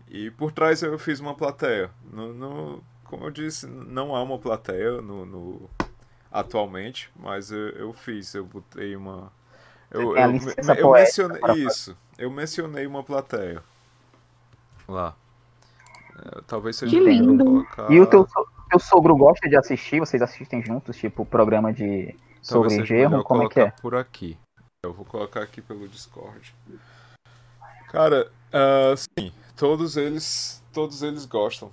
[0.10, 1.90] E por trás eu fiz uma plateia.
[2.12, 5.70] No, no- como eu disse, não há uma plateia no, no-
[6.32, 9.32] atualmente, mas eu, eu fiz, eu botei uma.
[9.92, 10.32] Eu, eu,
[10.76, 11.96] eu poética mencionei isso.
[12.18, 13.64] Eu mencionei uma plateia.
[14.88, 15.16] Lá.
[16.18, 17.44] É, talvez seja Que eu lindo.
[17.46, 18.28] colocar- E o teu,
[18.70, 20.00] teu sogro gosta de assistir?
[20.00, 22.16] Vocês assistem juntos, tipo, programa de
[22.48, 23.72] talvez sobre melhor Como é que é?
[23.82, 24.38] por aqui.
[24.86, 26.54] Eu vou colocar aqui pelo Discord.
[27.90, 31.72] Cara, Uh, sim, todos eles, todos eles gostam.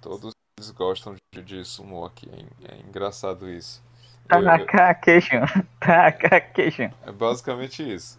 [0.00, 2.26] Todos eles gostam de, de sumo aqui.
[2.66, 3.82] É, é engraçado isso.
[4.26, 5.42] Takakation.
[5.78, 6.90] Takakation.
[7.06, 8.18] É basicamente isso.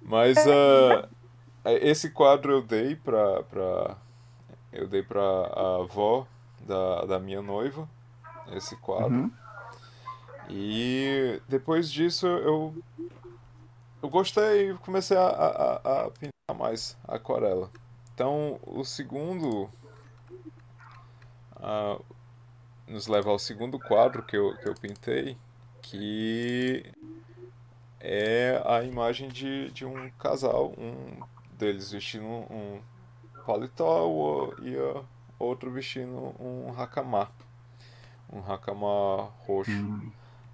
[0.00, 1.08] Mas uh,
[1.64, 3.96] esse quadro eu dei pra, pra
[4.72, 6.24] eu dei pra a avó
[6.60, 7.88] da, da minha noiva
[8.52, 9.12] esse quadro.
[9.12, 9.30] Uhum.
[10.48, 12.76] E depois disso eu
[14.02, 15.74] eu gostei e comecei a, a,
[16.06, 17.70] a, pintar mais aquarela.
[18.12, 19.70] Então o segundo
[21.56, 22.04] uh,
[22.86, 25.38] nos leva ao segundo quadro que eu, que eu pintei,
[25.80, 26.84] que
[28.00, 31.22] é a imagem de, de um casal, um
[31.56, 32.80] deles vestindo um
[33.46, 35.02] paletó e a
[35.38, 37.30] outro vestindo um hakama.
[38.32, 40.10] Um hakama roxo hum.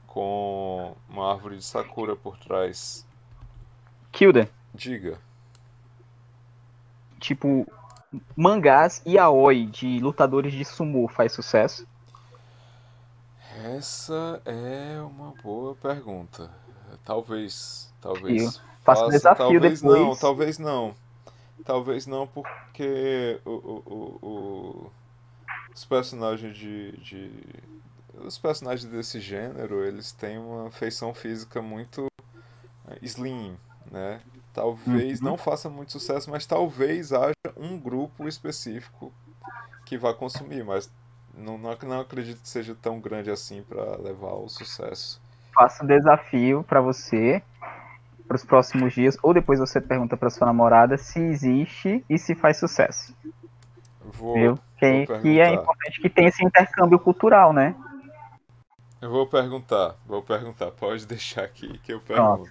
[0.06, 3.07] com uma árvore de sakura por trás.
[4.12, 4.48] Kilda.
[4.74, 5.18] Diga.
[7.20, 7.66] Tipo,
[8.36, 11.86] mangás e aoi de lutadores de sumo faz sucesso?
[13.64, 16.50] Essa é uma boa pergunta.
[17.04, 18.60] Talvez, talvez.
[18.84, 20.00] Faça um desafio talvez depois.
[20.00, 20.94] não, talvez não.
[21.64, 24.92] Talvez não, porque o, o, o,
[25.74, 27.30] os personagens de, de.
[28.24, 32.06] Os personagens desse gênero, eles têm uma feição física muito
[32.88, 33.56] eh, slim,
[33.90, 34.20] né?
[34.52, 35.26] Talvez uhum.
[35.26, 39.12] não faça muito sucesso, mas talvez haja um grupo específico
[39.84, 40.90] que vá consumir, mas
[41.34, 45.20] não, não, não acredito que seja tão grande assim para levar ao sucesso.
[45.54, 47.42] Faço um desafio para você
[48.28, 52.34] para os próximos dias, ou depois você pergunta para sua namorada se existe e se
[52.34, 53.16] faz sucesso.
[54.04, 54.58] Vou, Viu?
[54.76, 57.74] Que, vou que é importante que tenha esse intercâmbio cultural, né?
[59.00, 60.70] Eu vou perguntar, vou perguntar.
[60.72, 62.50] Pode deixar aqui que eu pergunto.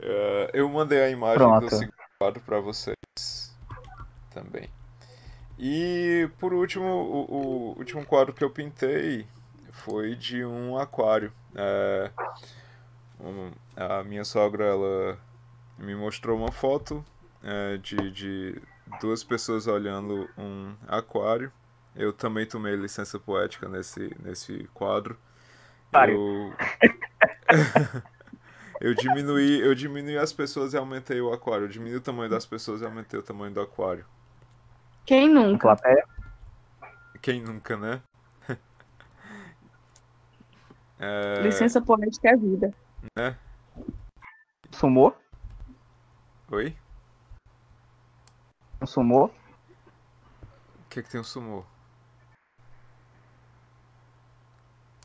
[0.00, 1.66] Uh, eu mandei a imagem Pronto.
[1.66, 3.56] do segundo quadro para vocês
[4.30, 4.68] também.
[5.58, 9.26] E por último, o, o, último quadro que eu pintei
[9.70, 11.32] foi de um aquário.
[11.54, 12.10] É,
[13.20, 15.18] um, a minha sogra ela
[15.78, 17.04] me mostrou uma foto
[17.42, 18.62] é, de, de
[19.00, 21.52] duas pessoas olhando um aquário.
[21.94, 25.16] Eu também tomei licença poética nesse, nesse quadro.
[26.08, 26.52] Eu...
[28.80, 31.64] eu diminuí, eu diminuí as pessoas e aumentei o aquário.
[31.64, 34.04] Eu diminuí o tamanho das pessoas e aumentei o tamanho do aquário.
[35.04, 35.76] Quem nunca?
[37.20, 38.02] Quem nunca, né?
[40.98, 41.42] é...
[41.42, 42.74] Licença poética é vida.
[43.16, 43.36] Né?
[44.70, 45.16] Sumou?
[46.50, 46.76] Oi?
[48.80, 49.26] Um sumô?
[49.26, 49.30] O
[50.90, 51.64] que, que tem um sumô?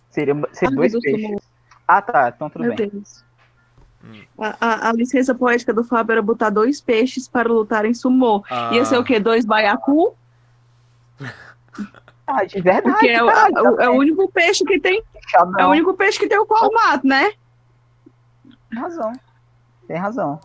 [0.09, 1.27] Seria, seria dois peixes.
[1.27, 1.41] Sumô.
[1.87, 2.29] Ah, tá.
[2.29, 2.89] Então tudo Meu bem.
[2.89, 3.28] Deus.
[4.03, 4.21] Hum.
[4.37, 8.43] A, a, a, licença poética do Fábio era botar dois peixes para lutar em sumô.
[8.49, 8.71] Ah.
[8.73, 9.19] Ia ser o quê?
[9.19, 10.15] Dois baiacu?
[12.25, 12.91] Ah, de verdade.
[12.91, 13.29] Porque é, o,
[13.81, 15.03] é o único peixe que tem.
[15.57, 17.31] É o único peixe que tem o formato, né?
[18.69, 19.11] Tem razão.
[19.87, 20.39] Tem razão.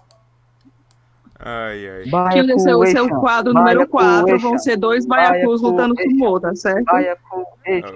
[1.38, 2.32] Ai, ai.
[2.32, 6.84] Que o seu, seu quadro número 4 vão ser dois baiacus lutando sumô, tá certo?
[6.84, 7.46] Baiacu,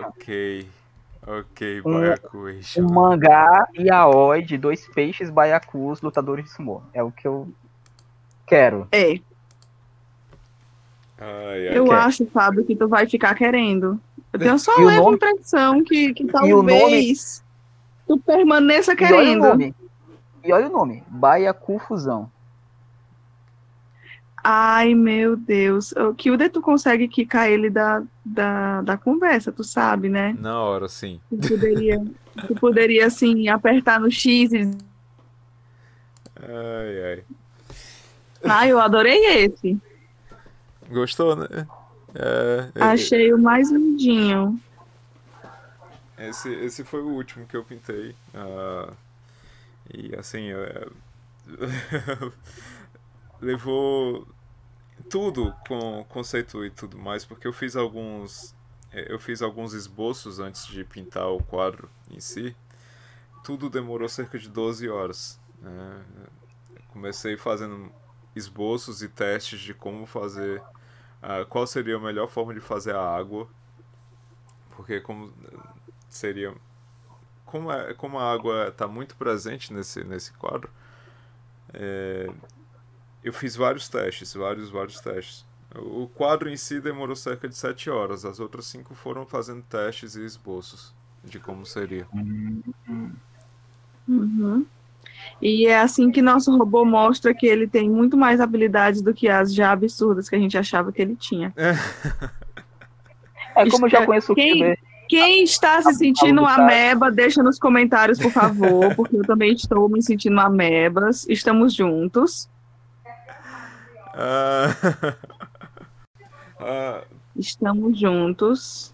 [0.06, 0.68] Ok.
[1.26, 6.82] Ok, Baiacu um, um mangá e aoi de dois peixes baiacus lutadores de sumo.
[6.94, 7.48] É o que eu
[8.46, 8.88] quero.
[8.92, 9.20] É.
[11.20, 14.00] Ai, ai, eu acho, Fábio, que tu vai ficar querendo.
[14.32, 15.16] Eu tenho só uma leve nome...
[15.16, 17.44] impressão que, que talvez
[18.06, 19.22] tu permaneça querendo.
[19.22, 19.74] E olha o nome.
[20.44, 21.02] E olha o nome.
[21.08, 22.30] Baiacu Fusão.
[24.42, 25.92] Ai, meu Deus.
[25.92, 30.36] O Kilder, tu consegue quicar ele da, da, da conversa, tu sabe, né?
[30.38, 31.20] Na hora, sim.
[31.28, 32.04] Tu poderia,
[32.46, 34.70] tu poderia assim, apertar no X e...
[36.40, 37.24] Ai, ai.
[38.44, 39.76] Ai, eu adorei esse.
[40.90, 41.66] Gostou, né?
[42.14, 44.58] É, é, Achei o mais lindinho.
[46.16, 48.14] Esse, esse foi o último que eu pintei.
[48.34, 48.92] Uh,
[49.92, 50.92] e assim, uh,
[53.40, 54.26] levou
[55.08, 58.54] tudo com conceito e tudo mais, porque eu fiz alguns
[58.92, 62.56] é, eu fiz alguns esboços antes de pintar o quadro em si.
[63.44, 65.40] Tudo demorou cerca de 12 horas.
[65.60, 66.04] Né?
[66.88, 67.92] Comecei fazendo
[68.34, 73.16] esboços e testes de como fazer, uh, qual seria a melhor forma de fazer a
[73.16, 73.48] água,
[74.70, 75.32] porque como
[76.08, 76.54] seria,
[77.44, 80.70] como, é, como a água está muito presente nesse nesse quadro,
[81.74, 82.30] é,
[83.22, 85.46] eu fiz vários testes, vários, vários testes.
[85.74, 90.14] O quadro em si demorou cerca de 7 horas, as outras 5 foram fazendo testes
[90.16, 92.06] e esboços de como seria.
[94.08, 94.64] Uhum.
[95.42, 99.28] E é assim que nosso robô mostra que ele tem muito mais habilidades do que
[99.28, 101.52] as já absurdas que a gente achava que ele tinha.
[103.54, 104.76] É como eu já conheço Quem-.
[105.08, 109.88] Quem está se sentindo uma ameba, deixa nos comentários, por favor, porque eu também estou
[109.88, 111.26] me sentindo amebas.
[111.28, 112.48] Estamos juntos.
[114.14, 114.68] Ah,
[116.60, 117.04] ah,
[117.36, 118.92] Estamos juntos.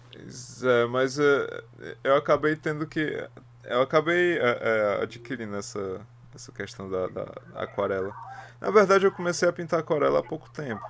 [0.63, 1.63] É, mas é,
[2.03, 3.27] eu acabei tendo que.
[3.63, 6.01] Eu acabei é, adquirindo essa,
[6.33, 7.25] essa questão da, da
[7.55, 8.13] aquarela.
[8.61, 10.83] Na verdade, eu comecei a pintar aquarela há pouco tempo,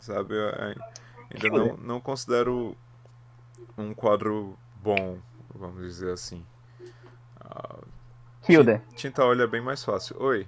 [0.00, 0.34] sabe?
[0.34, 2.76] Eu, ainda não, não considero
[3.76, 5.18] um quadro bom,
[5.54, 6.44] vamos dizer assim.
[7.40, 7.78] Ah,
[8.42, 10.16] Kilder, tinta óleo é bem mais fácil.
[10.20, 10.46] Oi.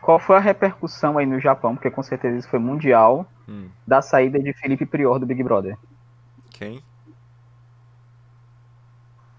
[0.00, 4.02] Qual foi a repercussão aí no Japão, porque com certeza isso foi mundial, Hum, da
[4.02, 5.76] saída de Felipe Prior do Big Brother?
[6.50, 6.82] quem?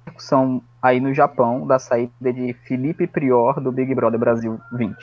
[0.05, 4.95] Repercussão aí no Japão da saída de Felipe Prior do Big Brother Brasil 20.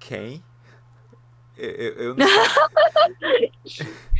[0.00, 0.42] Quem?
[1.56, 2.26] Eu, eu, eu não...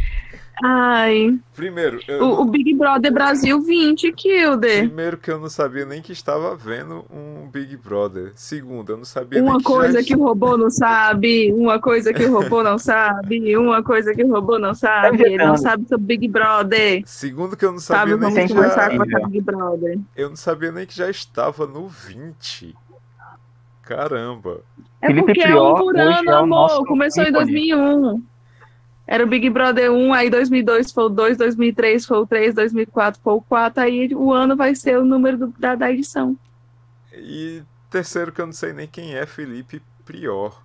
[0.63, 4.87] Ai, Primeiro, eu o, o Big Brother Brasil 20, Kilder.
[4.87, 8.33] Primeiro que eu não sabia nem que estava vendo um Big Brother.
[8.37, 10.07] Segundo, eu não sabia nem Uma que coisa já...
[10.07, 14.23] que o robô não sabe, uma coisa que o robô não sabe, uma coisa que
[14.23, 17.03] o robô não sabe, ele não sabe sobre Big Brother.
[17.05, 18.97] Segundo que eu não Sabe, sabia nem vamos que já...
[18.97, 19.99] com a Big Brother.
[20.17, 22.75] Eu não sabia nem que já estava no 20.
[23.83, 24.61] Caramba.
[25.03, 26.87] É Felipe porque é um por ano, é o amor.
[26.87, 27.45] Começou em ícone.
[27.45, 28.34] 2001.
[29.07, 33.21] Era o Big Brother 1, aí 2002 foi o 2, 2003 foi o 3, 2004
[33.23, 36.37] foi o 4, aí o ano vai ser o número do- da, da edição.
[37.13, 40.59] E terceiro que eu não sei nem quem é Felipe Prior.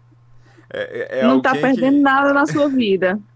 [0.70, 2.02] É, é- é não tá perdendo que...
[2.02, 3.20] nada na sua vida.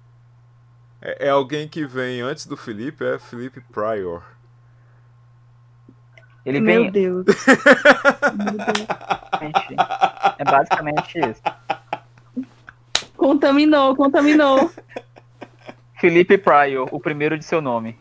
[1.05, 4.23] É, é alguém que vem antes do Felipe, é Felipe Prior.
[6.45, 6.89] Ele Meu.
[6.89, 7.25] Deus.
[8.37, 8.87] Meu Deus.
[10.37, 11.41] É basicamente isso.
[13.23, 14.69] Contaminou, contaminou.
[15.97, 17.97] Felipe Prior, o primeiro de seu nome.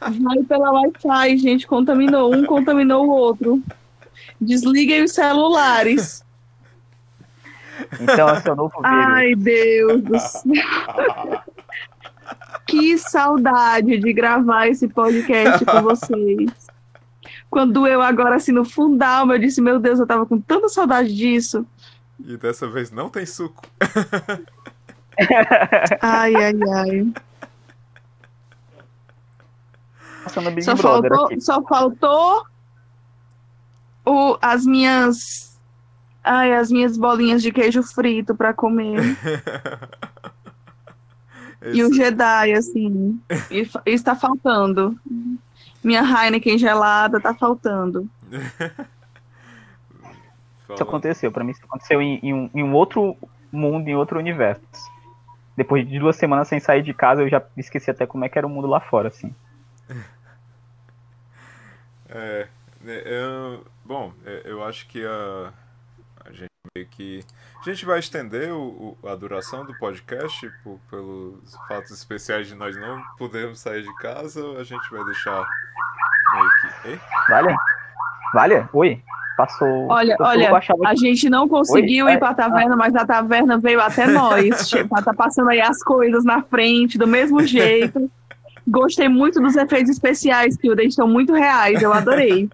[0.00, 1.64] Vai pela Wi-Fi, gente.
[1.64, 2.34] Contaminou.
[2.34, 3.62] Um contaminou o outro.
[4.40, 6.24] Desliguem os celulares.
[8.00, 9.06] Então é seu novo vírus.
[9.06, 11.44] Ai, Deus do céu.
[12.66, 16.50] Que saudade de gravar esse podcast com vocês.
[17.48, 20.40] Quando eu agora, assim, no fundo da alma, eu disse, meu Deus, eu tava com
[20.40, 21.64] tanta saudade disso.
[22.24, 23.62] E dessa vez não tem suco.
[26.00, 27.12] Ai, ai, ai.
[30.62, 31.40] Só Brother faltou, aqui.
[31.40, 32.46] só faltou
[34.04, 35.56] o, as minhas...
[36.24, 39.00] Ai, as minhas bolinhas de queijo frito pra comer.
[41.72, 43.20] E o Esse- Jedi, assim.
[43.50, 44.96] E fa- Isso tá faltando.
[45.82, 48.08] Minha Heineken gelada tá faltando.
[50.74, 51.30] Isso aconteceu.
[51.32, 53.16] Pra mim, isso aconteceu em, em um, em um outro
[53.52, 54.60] mundo, em outro universo.
[55.56, 58.36] Depois de duas semanas sem sair de casa, eu já esqueci até como é que
[58.36, 59.34] era o mundo lá fora, assim.
[62.08, 62.46] É,
[62.80, 65.52] né, eu- bom, é, eu acho que a,
[66.24, 67.24] a gente meio que.
[67.60, 72.54] A gente vai estender o, o- a duração do podcast por- pelos fatos especiais de
[72.54, 75.48] nós não podermos sair de casa a gente vai deixar
[76.32, 76.88] meio que.
[76.90, 77.00] Ei?
[77.28, 77.56] Vale?
[78.32, 78.68] Vale?
[78.72, 79.02] Oi?
[79.36, 79.88] Passou.
[79.90, 80.58] Olha, olha, A
[80.90, 80.96] aqui.
[81.00, 82.12] gente não conseguiu Oi?
[82.14, 84.66] ir pra taverna, mas a taverna veio até nós.
[84.68, 88.10] Che- Tá tá passando aí as coisas na frente, do mesmo jeito.
[88.66, 92.48] Gostei muito dos efeitos especiais, que estão muito reais, eu adorei.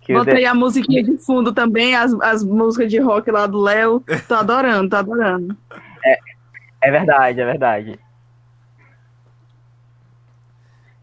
[0.00, 4.02] que Botei a musiquinha de fundo também, as, as músicas de rock lá do Léo.
[4.28, 5.56] Tô adorando, tô adorando.
[6.80, 7.98] É verdade, é verdade.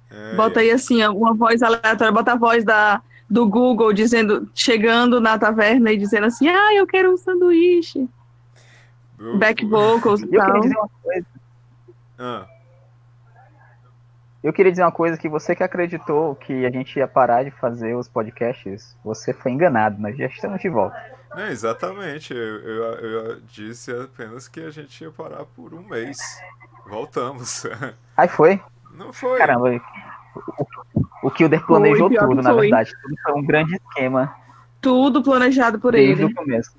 [0.10, 3.02] É, Bota aí assim, uma voz aleatória, bota a voz da,
[3.34, 8.08] do Google dizendo, chegando na taverna e dizendo assim, ah, eu quero um sanduíche.
[9.19, 10.46] o- Back vocals e E eu tal.
[10.48, 11.26] queria dizer uma coisa.
[12.19, 12.48] Ah,
[14.43, 17.52] Eu queria dizer uma coisa que você que acreditou que a gente ia parar de
[17.52, 20.96] fazer os podcasts, você foi enganado, nós já estamos de volta.
[21.38, 22.34] é, exatamente.
[22.34, 26.17] Eu, eu, eu disse apenas que a gente ia parar por um mês.
[26.86, 27.63] Voltamos.
[28.17, 28.62] Aí foi?
[28.92, 29.38] Não foi.
[29.40, 30.83] Caramba, o,
[31.24, 32.62] o Kilder planejou que tudo, na foi.
[32.62, 32.92] verdade.
[33.02, 34.36] Tudo foi um grande esquema
[34.82, 36.32] Tudo planejado por desde ele.
[36.32, 36.71] o começo.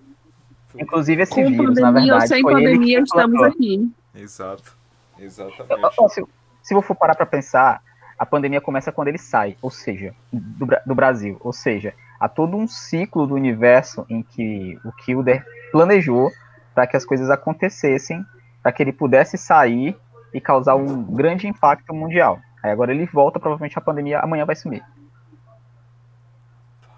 [0.78, 3.92] Inclusive esse Com vírus, na pandemia ou verdade, sem foi ele que pandemia, estamos aqui.
[4.14, 4.76] Exato.
[5.18, 6.12] Exatamente.
[6.12, 6.24] Se,
[6.62, 7.80] se eu for parar pra pensar,
[8.18, 11.36] a pandemia começa quando ele sai, ou seja, do, do Brasil.
[11.40, 16.30] Ou seja, há todo um ciclo do universo em que o Kilder planejou
[16.74, 18.24] para que as coisas acontecessem,
[18.62, 19.96] para que ele pudesse sair
[20.32, 22.40] e causar um grande impacto mundial.
[22.64, 24.82] Aí agora ele volta, provavelmente a pandemia amanhã vai sumir.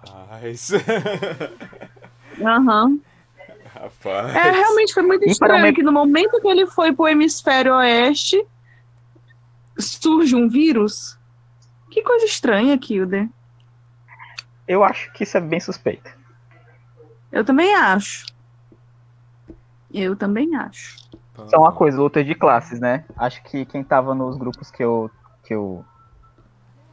[0.09, 0.71] Paz.
[2.41, 2.97] Aham.
[3.73, 4.33] Rapaz.
[4.33, 7.73] É, realmente foi muito para estranho aumentar- que no momento que ele foi pro hemisfério
[7.75, 8.41] oeste,
[9.77, 11.19] surge um vírus.
[11.91, 13.27] Que coisa estranha, Kilder.
[14.65, 16.09] Eu acho que isso é bem suspeito.
[17.29, 18.25] Eu também acho.
[19.93, 20.95] Eu também acho.
[21.49, 23.03] Só uma coisa, luta de classes, né?
[23.17, 25.11] Acho que quem tava nos grupos que eu
[25.47, 25.83] que eu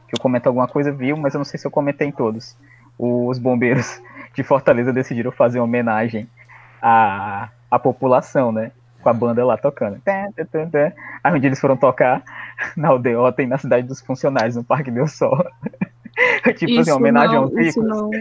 [0.07, 2.55] que eu comento alguma coisa viu, mas eu não sei se eu comentei em todos.
[2.97, 4.01] Os bombeiros
[4.33, 6.29] de Fortaleza decidiram fazer uma homenagem
[6.81, 8.71] à, à população, né?
[9.01, 10.01] Com a banda lá tocando.
[11.23, 12.23] Aí onde eles foram tocar
[12.77, 15.37] na aldeota e na cidade dos funcionários, no Parque Deu Sol.
[16.55, 17.97] tipo assim, uma homenagem aos não, isso ricos.
[17.97, 18.11] não,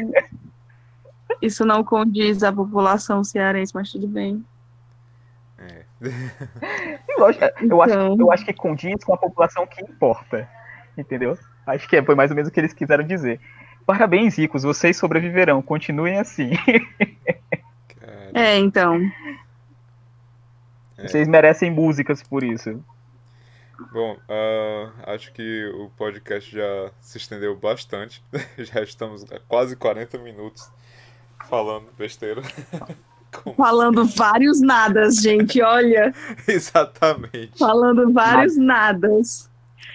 [1.40, 4.44] isso não condiz à população cearense, mas tudo bem.
[6.10, 6.98] É.
[7.08, 8.16] E lógico, eu, acho, Então.
[8.18, 10.48] eu acho que condiz com a população que importa.
[10.96, 11.36] Entendeu?
[11.66, 13.40] Acho que foi mais ou menos o que eles quiseram dizer.
[13.86, 15.60] Parabéns, ricos, vocês sobreviverão.
[15.60, 16.50] Continuem assim.
[18.32, 19.00] É, então.
[20.98, 21.06] É.
[21.06, 22.82] Vocês merecem músicas por isso.
[23.92, 28.22] Bom, ah, acho que o podcast já se estendeu bastante.
[28.58, 30.70] Já estamos há quase 40 minutos
[31.48, 32.42] falando besteira.
[33.42, 36.12] Como- Falando vários nadas, gente, olha.
[36.48, 37.58] Exatamente.
[37.58, 39.50] Falando vários nadas.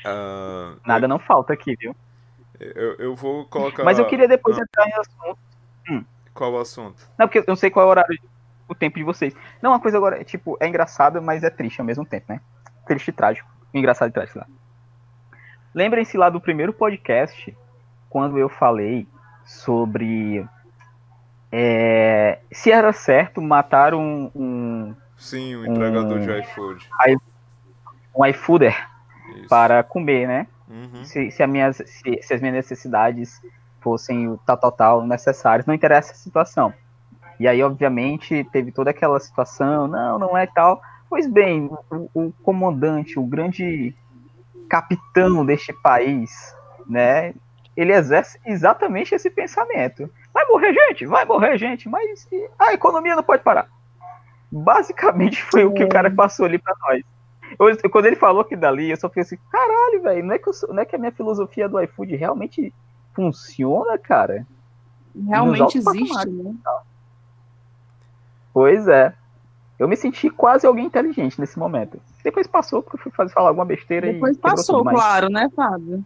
[0.06, 1.96] Ah, Nada não falta aqui, viu?
[2.60, 3.84] eu, eu vou colocar.
[3.84, 4.62] Mas eu queria depois Ah.
[4.62, 5.40] entrar em assunto.
[6.34, 7.02] Qual o assunto?
[7.18, 8.18] Não, porque eu não sei qual é o horário,
[8.68, 9.34] o tempo de vocês.
[9.62, 12.40] Não, uma coisa agora, tipo, é engraçada, mas é triste ao mesmo tempo, né?
[12.88, 13.50] Triste e trágico.
[13.74, 14.48] Engraçado e trágico lá.
[15.74, 17.56] Lembrem-se lá do primeiro podcast,
[18.10, 19.08] quando eu falei
[19.46, 20.48] sobre
[21.52, 26.22] é, se era certo matar um, um, Sim, o entregador Hum.
[26.22, 26.90] de iFood.
[28.16, 28.88] um iFooder
[29.50, 30.48] para comer, né?
[30.70, 31.04] Uhum.
[31.04, 33.42] se, se, a minhas, se, se as minhas necessidades
[33.82, 36.72] fossem o tal, tal, tal necessárias, não interessa a situação.
[37.40, 40.82] E aí, obviamente, teve toda aquela situação, não, não é tal.
[41.10, 43.96] Pois bem, o, o comandante, o grande
[44.70, 46.56] capitão deste país,
[46.88, 47.34] né,
[47.76, 50.10] ele exerce exatamente esse pensamento.
[50.50, 52.28] Morrer gente, vai morrer gente, mas
[52.58, 53.70] a economia não pode parar.
[54.52, 57.04] Basicamente foi o que o cara passou ali para nós.
[57.60, 60.50] Eu- quando ele falou que dali, eu só fiquei assim, caralho, velho, não, é que
[60.50, 62.74] eu não é que a minha filosofia do iFood realmente
[63.14, 64.46] funciona, cara?
[65.28, 66.56] Realmente existe, né?
[68.54, 69.14] Pois é.
[69.78, 72.02] Eu me senti quase alguém inteligente nesse momento.
[72.24, 75.50] Depois passou, porque eu fui fazer, falar alguma besteira Depois e quebrou passou, claro, né,
[75.56, 76.04] Fábio?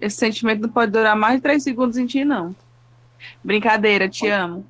[0.00, 2.54] Esse sentimento não pode durar mais de três segundos em ti, não.
[3.42, 4.66] Brincadeira, te amo.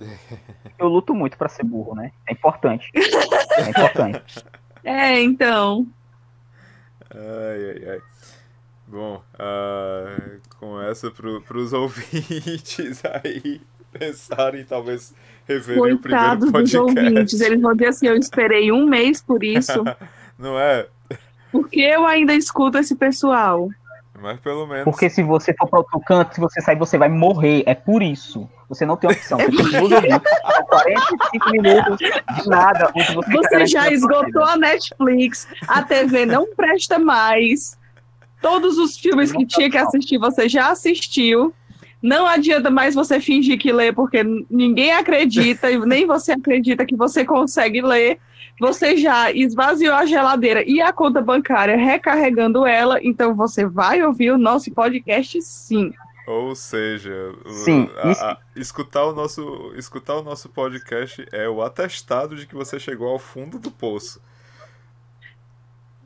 [0.78, 2.12] Eu luto muito pra ser burro, né?
[2.28, 2.90] É importante.
[2.94, 4.44] É importante.
[4.88, 5.84] É, então.
[7.10, 8.00] Ai, ai, ai.
[8.86, 10.16] Bom, ah,
[10.60, 15.12] com essa pro, pros ouvintes aí pensarem, talvez
[15.44, 16.76] reverem o primeiro Coitados dos podcast.
[16.76, 17.40] ouvintes.
[17.40, 19.82] Eles vão dizer assim: eu esperei um mês por isso.
[20.38, 20.86] Não é?
[21.50, 23.68] Por que eu ainda escuto esse pessoal?
[24.20, 24.84] Mas pelo menos.
[24.84, 27.62] Porque se você for pra outro canto, se você sair, você vai morrer.
[27.66, 28.48] É por isso.
[28.68, 29.38] Você não tem opção.
[29.38, 30.10] Você tem que ouvir.
[30.10, 32.92] São 45 minutos de nada.
[32.94, 37.78] você, Você já esgotou a Netflix, a TV não presta mais.
[38.40, 41.54] Todos os filmes que tinha que assistir, você já assistiu.
[42.06, 46.94] Não adianta mais você fingir que lê, porque ninguém acredita, e nem você acredita que
[46.94, 48.20] você consegue ler.
[48.60, 54.30] Você já esvaziou a geladeira e a conta bancária recarregando ela, então você vai ouvir
[54.30, 55.92] o nosso podcast sim.
[56.28, 57.34] Ou seja,
[57.64, 62.54] Sim, a- a- escutar, o nosso, escutar o nosso podcast é o atestado de que
[62.54, 64.20] você chegou ao fundo do poço.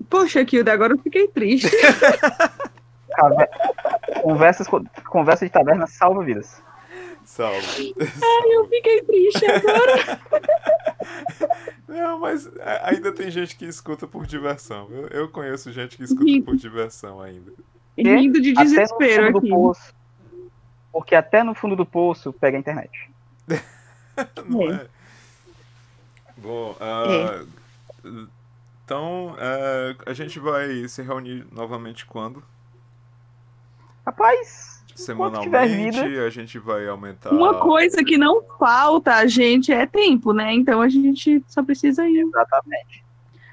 [0.08, 1.70] Poxa, Kilda, agora eu fiquei triste.
[4.22, 4.66] Conversas,
[5.08, 6.62] conversa de taverna salva vidas.
[7.24, 7.94] Salve.
[8.50, 10.20] Eu fiquei triste agora.
[11.86, 12.48] Não, mas
[12.82, 14.88] ainda tem gente que escuta por diversão.
[14.90, 17.52] Eu, eu conheço gente que escuta por diversão ainda.
[17.96, 19.48] Rindo de Até no desespero do aqui.
[19.48, 19.94] poço.
[20.92, 23.10] Porque até no fundo do poço pega a internet.
[24.46, 24.74] Não É.
[24.74, 24.86] é?
[26.36, 27.44] Bom, ah,
[28.84, 32.42] então ah, a gente vai se reunir novamente quando?
[34.10, 36.26] Rapaz, tiver Semanalmente, vida.
[36.26, 37.30] a gente vai aumentar.
[37.30, 40.52] Uma coisa que não falta a gente é tempo, né?
[40.52, 43.04] Então a gente só precisa ir exatamente.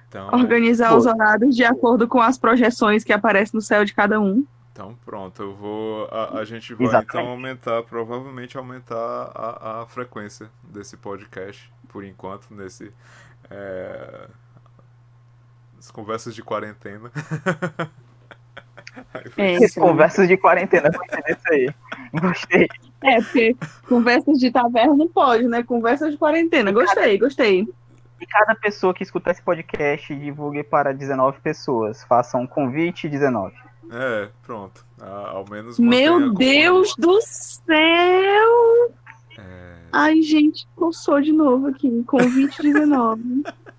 [0.10, 0.98] Então, organizar Pô.
[0.98, 4.44] os horários de acordo com as projeções que aparecem no céu de cada um.
[4.72, 6.08] então pronto, eu vou.
[6.12, 7.10] A, a gente vai Exatamente.
[7.18, 12.92] então aumentar, provavelmente aumentar a, a frequência desse podcast, por enquanto, nesse.
[13.50, 14.28] É,
[15.78, 17.12] as conversas de quarentena.
[19.38, 21.70] É, conversas de quarentena, vou entender isso aí.
[22.20, 22.68] Gostei.
[23.04, 23.56] É, porque
[23.88, 25.64] conversas de taverna não pode, né?
[25.64, 26.72] Conversas de quarentena.
[26.72, 27.68] Gostei, gostei.
[28.20, 32.04] E cada pessoa que escutar esse podcast, divulgue para 19 pessoas.
[32.04, 33.54] Faça um convite 19.
[33.92, 34.86] É, pronto.
[35.00, 38.92] Ah, ao menos Meu Deus do céu!
[39.38, 42.04] É, Ai, gente, coçou de novo aqui.
[42.06, 43.44] Convite 19.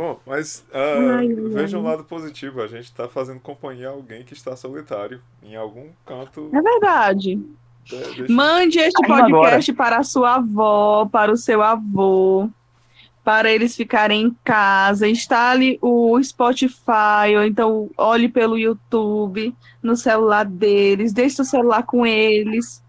[0.00, 1.90] Bom, mas ah, Ai, ai, veja um ai.
[1.90, 2.62] lado positivo.
[2.62, 6.48] A gente está fazendo companhia a alguém que está solitário em algum canto.
[6.54, 7.36] É verdade.
[7.84, 12.48] de- deste- Mande este podcast para a sua avó, para o seu avô,
[13.22, 15.06] para eles ficarem em casa.
[15.06, 22.06] Instale o Spotify, ou então olhe pelo YouTube no celular deles, deixe o celular com
[22.06, 22.82] eles.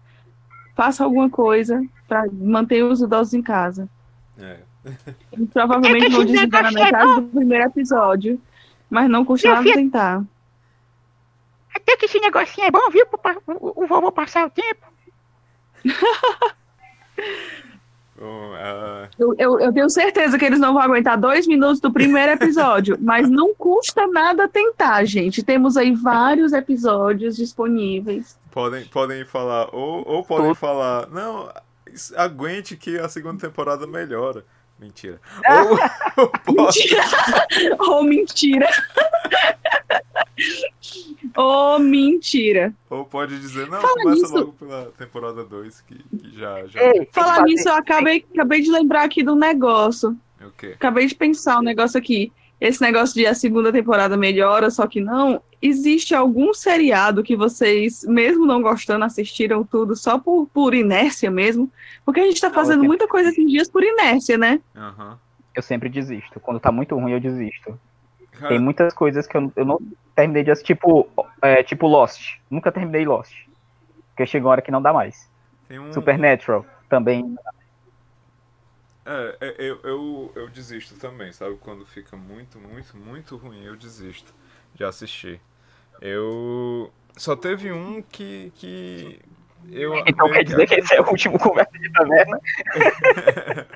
[0.74, 3.86] Faça alguma coisa para manter os idosos em casa.
[4.38, 4.60] É.
[5.32, 8.40] Eles provavelmente vão desligar na metade do primeiro episódio,
[8.90, 10.22] mas não custa nada filho- tentar.
[11.74, 13.06] Até que esse negocinho é bom, viu?
[13.46, 14.86] O, o vovô passar o tempo.
[18.18, 21.92] Bom, ah, Eu, eu, eu tenho certeza que eles não vão aguentar dois minutos do
[21.92, 25.42] primeiro episódio, mas não custa nada tentar, gente.
[25.42, 28.38] Temos aí vários episódios disponíveis.
[28.50, 31.50] podem, podem falar, ou, ou podem falar, não,
[32.16, 34.44] aguente que a segunda temporada melhora.
[34.92, 35.20] Mentira.
[36.16, 37.04] Ou, ou pode, Mentira!
[37.78, 38.68] oh, mentira!
[41.36, 42.74] oh, mentira!
[42.90, 44.34] ou pode dizer, não, Fala começa nisso.
[44.34, 46.66] logo pela temporada 2, que, que já.
[46.66, 46.80] já...
[46.82, 50.16] Ei, Falar nisso, eu acabei, acabei de lembrar aqui do negócio.
[50.40, 50.72] O quê?
[50.74, 52.32] Acabei de pensar um negócio aqui.
[52.62, 55.42] Esse negócio de a segunda temporada melhora, só que não.
[55.60, 61.68] Existe algum seriado que vocês, mesmo não gostando, assistiram tudo só por, por inércia mesmo?
[62.04, 64.60] Porque a gente tá fazendo muita coisa esses dias por inércia, né?
[64.76, 65.18] Aham.
[65.52, 66.38] Eu sempre desisto.
[66.38, 67.76] Quando tá muito ruim, eu desisto.
[68.30, 69.80] Cara, Tem muitas coisas que eu, eu não
[70.14, 71.08] terminei de assistir, tipo,
[71.42, 72.38] é, tipo Lost.
[72.48, 73.34] Nunca terminei Lost.
[74.10, 75.28] Porque chegou uma hora que não dá mais.
[75.66, 77.34] tem um, Supernatural também.
[79.04, 81.56] É, é, eu, eu, eu desisto também, sabe?
[81.60, 84.32] Quando fica muito, muito, muito ruim, eu desisto
[84.74, 85.40] de assistir.
[86.00, 86.92] Eu.
[87.16, 88.52] Só teve um que.
[88.56, 89.20] que
[89.70, 92.40] eu, Então quer dizer que esse é o último conversa de taverna.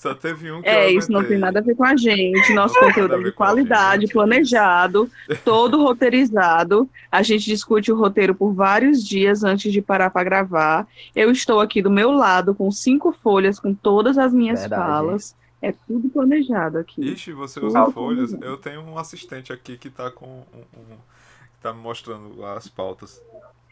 [0.00, 2.54] Só teve um que É, eu isso não tem nada a ver com a gente.
[2.54, 5.10] Nosso Não conteúdo é de qualidade, planejado,
[5.44, 6.88] todo roteirizado.
[7.12, 10.86] A gente discute o roteiro por vários dias antes de parar para gravar.
[11.14, 14.82] Eu estou aqui do meu lado com cinco folhas, com todas as minhas Verdade.
[14.82, 15.36] falas.
[15.60, 17.02] É tudo planejado aqui.
[17.02, 18.30] Ixi, você Tudo usa folhas.
[18.30, 18.44] planejado.
[18.50, 22.66] Eu tenho um assistente aqui que tá com um, um- que tá me mostrando as
[22.68, 23.20] pautas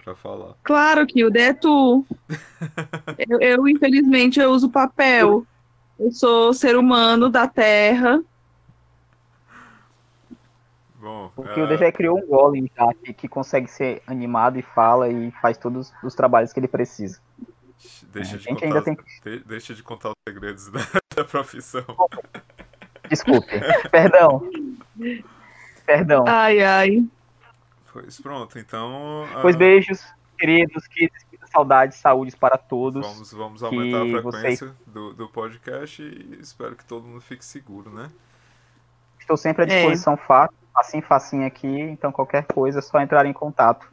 [0.04, 0.52] pra falar.
[0.62, 2.04] Claro que o é tu.
[3.30, 5.46] eu, eu, infelizmente, eu uso papel.
[5.98, 8.22] Eu sou ser humano da Terra.
[11.00, 14.62] Bom, O é, Kilder já criou um golem já, que, que consegue ser animado e
[14.62, 17.20] fala e faz todos os trabalhos que ele precisa.
[18.12, 20.80] deixa, a de gente contar, ainda os- tem de- deixa de contar os segredos da,
[21.16, 21.84] da profissão.
[23.08, 23.52] Desculpe.
[23.90, 24.50] Perdão.
[25.86, 26.24] Perdão.
[26.26, 27.08] Ai, ai.
[27.92, 29.24] Pois pronto, então.
[29.40, 30.04] Pois ah, beijos,
[30.36, 31.08] queridos, que
[31.48, 33.06] saudades, saúdes para todos.
[33.06, 37.90] Vamos, vamos aumentar a frequência do, do podcast e espero que todo mundo fique seguro,
[37.90, 38.10] né?
[39.18, 39.68] Estou sempre à É.
[39.68, 43.90] disposição fácil, facinho, facinho aqui, então qualquer coisa é só entrar em contato.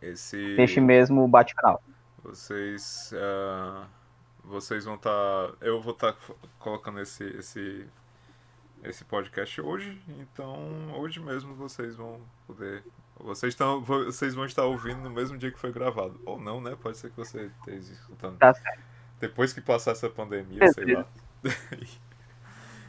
[0.00, 0.36] Esse.
[0.58, 1.82] Este mesmo bate-canal.
[2.22, 3.12] Vocês.
[3.14, 3.86] ah,
[4.44, 5.50] vocês vão estar.
[5.60, 6.14] eu vou estar
[6.58, 7.86] colocando esse, esse.
[8.84, 12.84] Esse podcast hoje, então hoje mesmo vocês vão poder.
[13.20, 16.20] Vocês, estão, vocês vão estar ouvindo no mesmo dia que foi gravado.
[16.24, 16.76] Ou não, né?
[16.80, 18.36] Pode ser que você esteja escutando.
[18.38, 18.80] Tá certo.
[19.20, 21.04] Depois que passar essa pandemia, sei lá.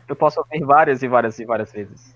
[0.08, 2.16] Eu posso ouvir várias e várias e várias vezes.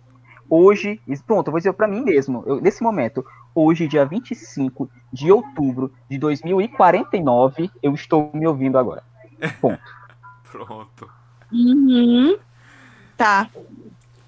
[0.49, 5.31] Hoje, pronto, eu vou dizer pra mim mesmo, eu- nesse momento, hoje, dia 25 de
[5.31, 9.03] outubro de 2049, eu estou me ouvindo agora.
[10.51, 11.09] Pronto.
[11.51, 12.37] Uhum.
[13.17, 13.49] Tá,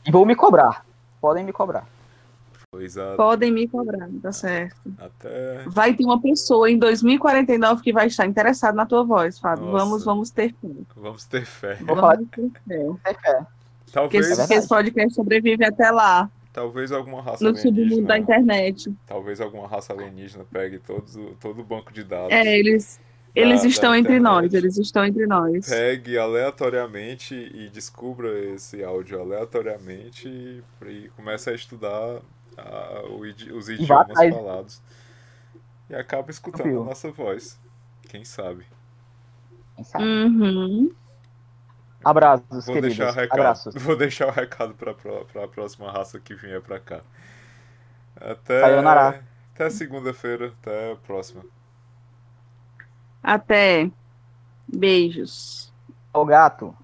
[0.06, 0.86] E vou me cobrar.
[1.20, 1.86] Podem me cobrar.
[2.78, 4.76] Pois a, podem me cobrar, tá certo.
[4.98, 5.64] até.
[5.66, 9.66] Vai ter uma pessoa em 2049 que vai estar interessada na tua voz, Fábio.
[9.68, 9.86] Nossa.
[9.86, 10.68] Vamos, vamos ter fé.
[10.96, 11.78] Vamos ter fé.
[11.82, 12.86] Vamos ter fé.
[13.04, 13.46] Fé.
[13.94, 18.18] Porque Talvez, esse, podcast sobrevive até lá, talvez alguma raça no submundo da alienígena.
[18.20, 18.94] internet.
[19.08, 22.32] Talvez alguma raça alienígena pegue todos, todo o banco de dados.
[22.34, 23.00] É, eles,
[23.34, 25.70] Da- eles da estão entre nós, eles estão entre nós.
[25.70, 32.20] Pegue aleatoriamente e descubra esse áudio aleatoriamente e, e comece a estudar
[32.58, 34.82] a- idi- os idiomas falados.
[35.89, 36.82] E acaba escutando Viu?
[36.82, 37.60] a nossa voz.
[38.10, 38.66] Quem sabe?
[39.76, 40.03] Quem sabe?
[40.03, 40.91] Uhum.
[42.03, 42.97] Abraços, Vou queridos.
[42.97, 43.39] deixar o recado.
[43.39, 43.76] Abraços.
[43.76, 44.91] Vou deixar o recado para
[45.43, 47.01] a próxima raça que vier para cá.
[48.16, 49.24] Até Sayonara.
[49.53, 50.53] Até segunda-feira.
[50.62, 51.43] Até a próxima.
[53.24, 53.89] Até.
[54.68, 55.74] Beijos.
[56.14, 56.76] O gato.